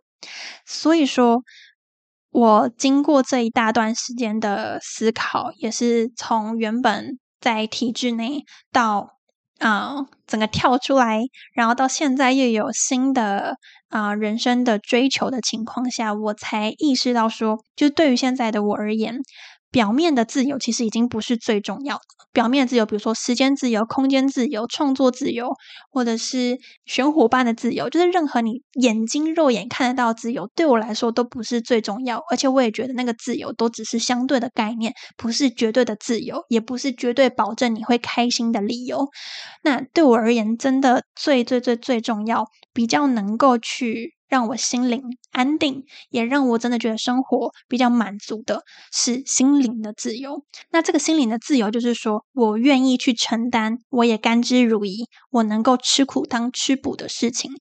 [0.65, 1.41] 所以说，
[2.29, 9.17] 我经过这一大段时间的思考，也是从原本在体制内到。
[9.61, 11.21] 啊，整个跳出来，
[11.53, 13.57] 然后到现在又有新的
[13.91, 19.19] 啊人生的追求的情况下，我才意识到说，就对于现在的我而言。
[19.69, 22.20] 表面的自由其实已经不是最重要的。
[22.33, 25.49] 表面自由，比如说时间自由、空间自由、创作自由，
[25.91, 32.21] 或者是选伙伴的自由，就是任何你眼睛肉眼看得到自由，对我来说都不是最重要。
[32.29, 39.09] 而且我也觉得那个自由都只是相对的概念，不是绝对的自由，也不是绝对保证你会开心的理由。
[39.63, 44.15] 那对我而言，真的最最最最重要，比较能够去。
[44.31, 45.03] 让我心灵
[45.33, 48.63] 安定，也让我真的觉得生活比较满足的
[48.93, 50.45] 是心灵的自由。
[50.71, 57.51] 那这个心灵的自由，就是说我愿意去承担，我也甘之如饴，我能够吃苦当吃补的事情，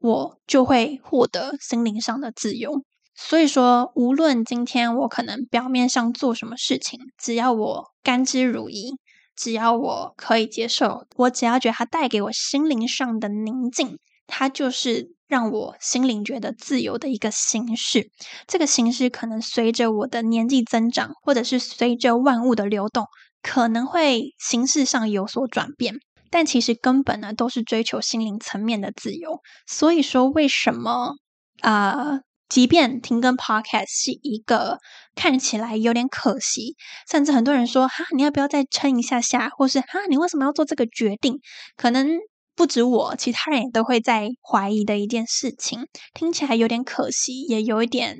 [0.00, 2.82] 我就会获得心灵上的自由。
[3.14, 8.96] 所以说，无论今天我可能表面上做什么事情，只要我甘之如饴，
[9.36, 15.16] 只要我可以接受，我只要觉得它带给我心灵上的宁静，它就是。
[15.28, 18.10] 让我心灵觉得自由的一个形式，
[18.46, 23.04] 这个形式可能随着我的年纪增长，或者是随着万物的流动，
[23.42, 25.96] 可能会形式上有所转变。
[26.30, 29.40] 但其实根本呢，都是追求心灵层面的自由。
[29.66, 31.12] 所以说，为什么
[31.60, 32.20] 啊？
[32.48, 34.78] 即便停更 Podcast 是一个
[35.14, 36.76] 看起来有点可惜，
[37.10, 41.38] 甚至很多人说哈，你要不要再撑一下下，或是哈，你为什么要做这个决定？
[41.76, 42.18] 可能。
[42.58, 48.18] 不止我，其他人也都会在怀疑的一件事情，听起来有点可惜，也有一点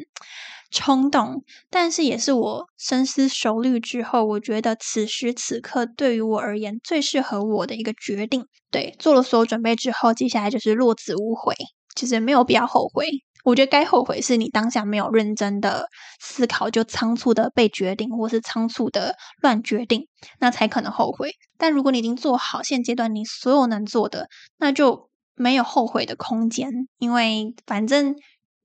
[0.71, 8.47] 冲动，但是也是我深思熟虑之后，我觉得此时此刻对于我而言最适合我的一个决定。
[8.71, 11.57] 对，做了所有准备之后，接下来就是落子无悔，
[11.97, 13.09] 其实没有必要后悔。
[13.45, 15.89] 我觉得该后悔是你当下没有认真的
[16.21, 20.09] 思考，就仓促的被决定，或是仓促的乱决定，
[20.41, 21.31] 那才可能后悔。
[21.57, 24.29] 但如果你已经做好现阶段你所有能做的，
[24.59, 28.15] 那就没有后悔的空间，因为反正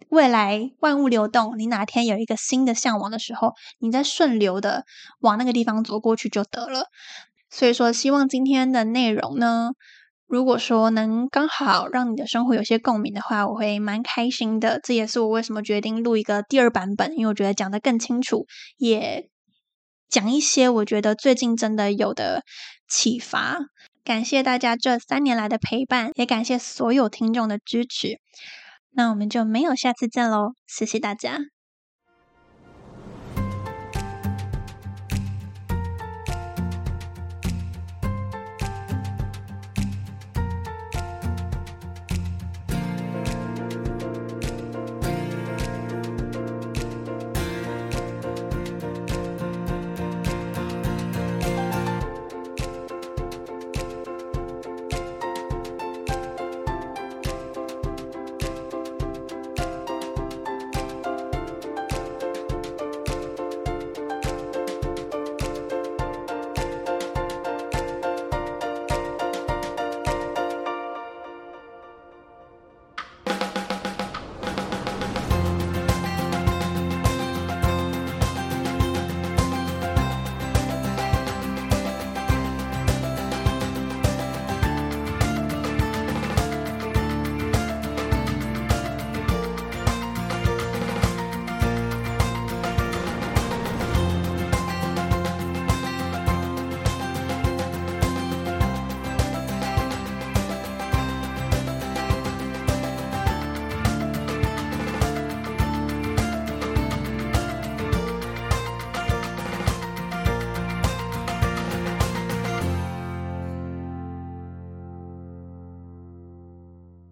[0.09, 4.83] 未来万物流动，你哪天有一个新的向往的时候，你再顺流的
[5.19, 6.87] 往那个地方走过去就得了。
[7.49, 9.71] 所以说，希望今天的内容呢。
[10.33, 14.79] 如果说能刚好让你的生活有些共鸣的话，我会蛮开心的。
[14.81, 19.29] 这也是我为什么决定录一个第二版本，因为我觉得讲的更清楚，也
[20.09, 22.41] 讲一些我觉得最近真的有的
[22.87, 23.59] 启发。
[24.03, 28.17] 感谢大家这三年来的陪伴，也感谢所有听众的支持。
[28.89, 31.52] 那我们就没有下次见喽，谢谢大家。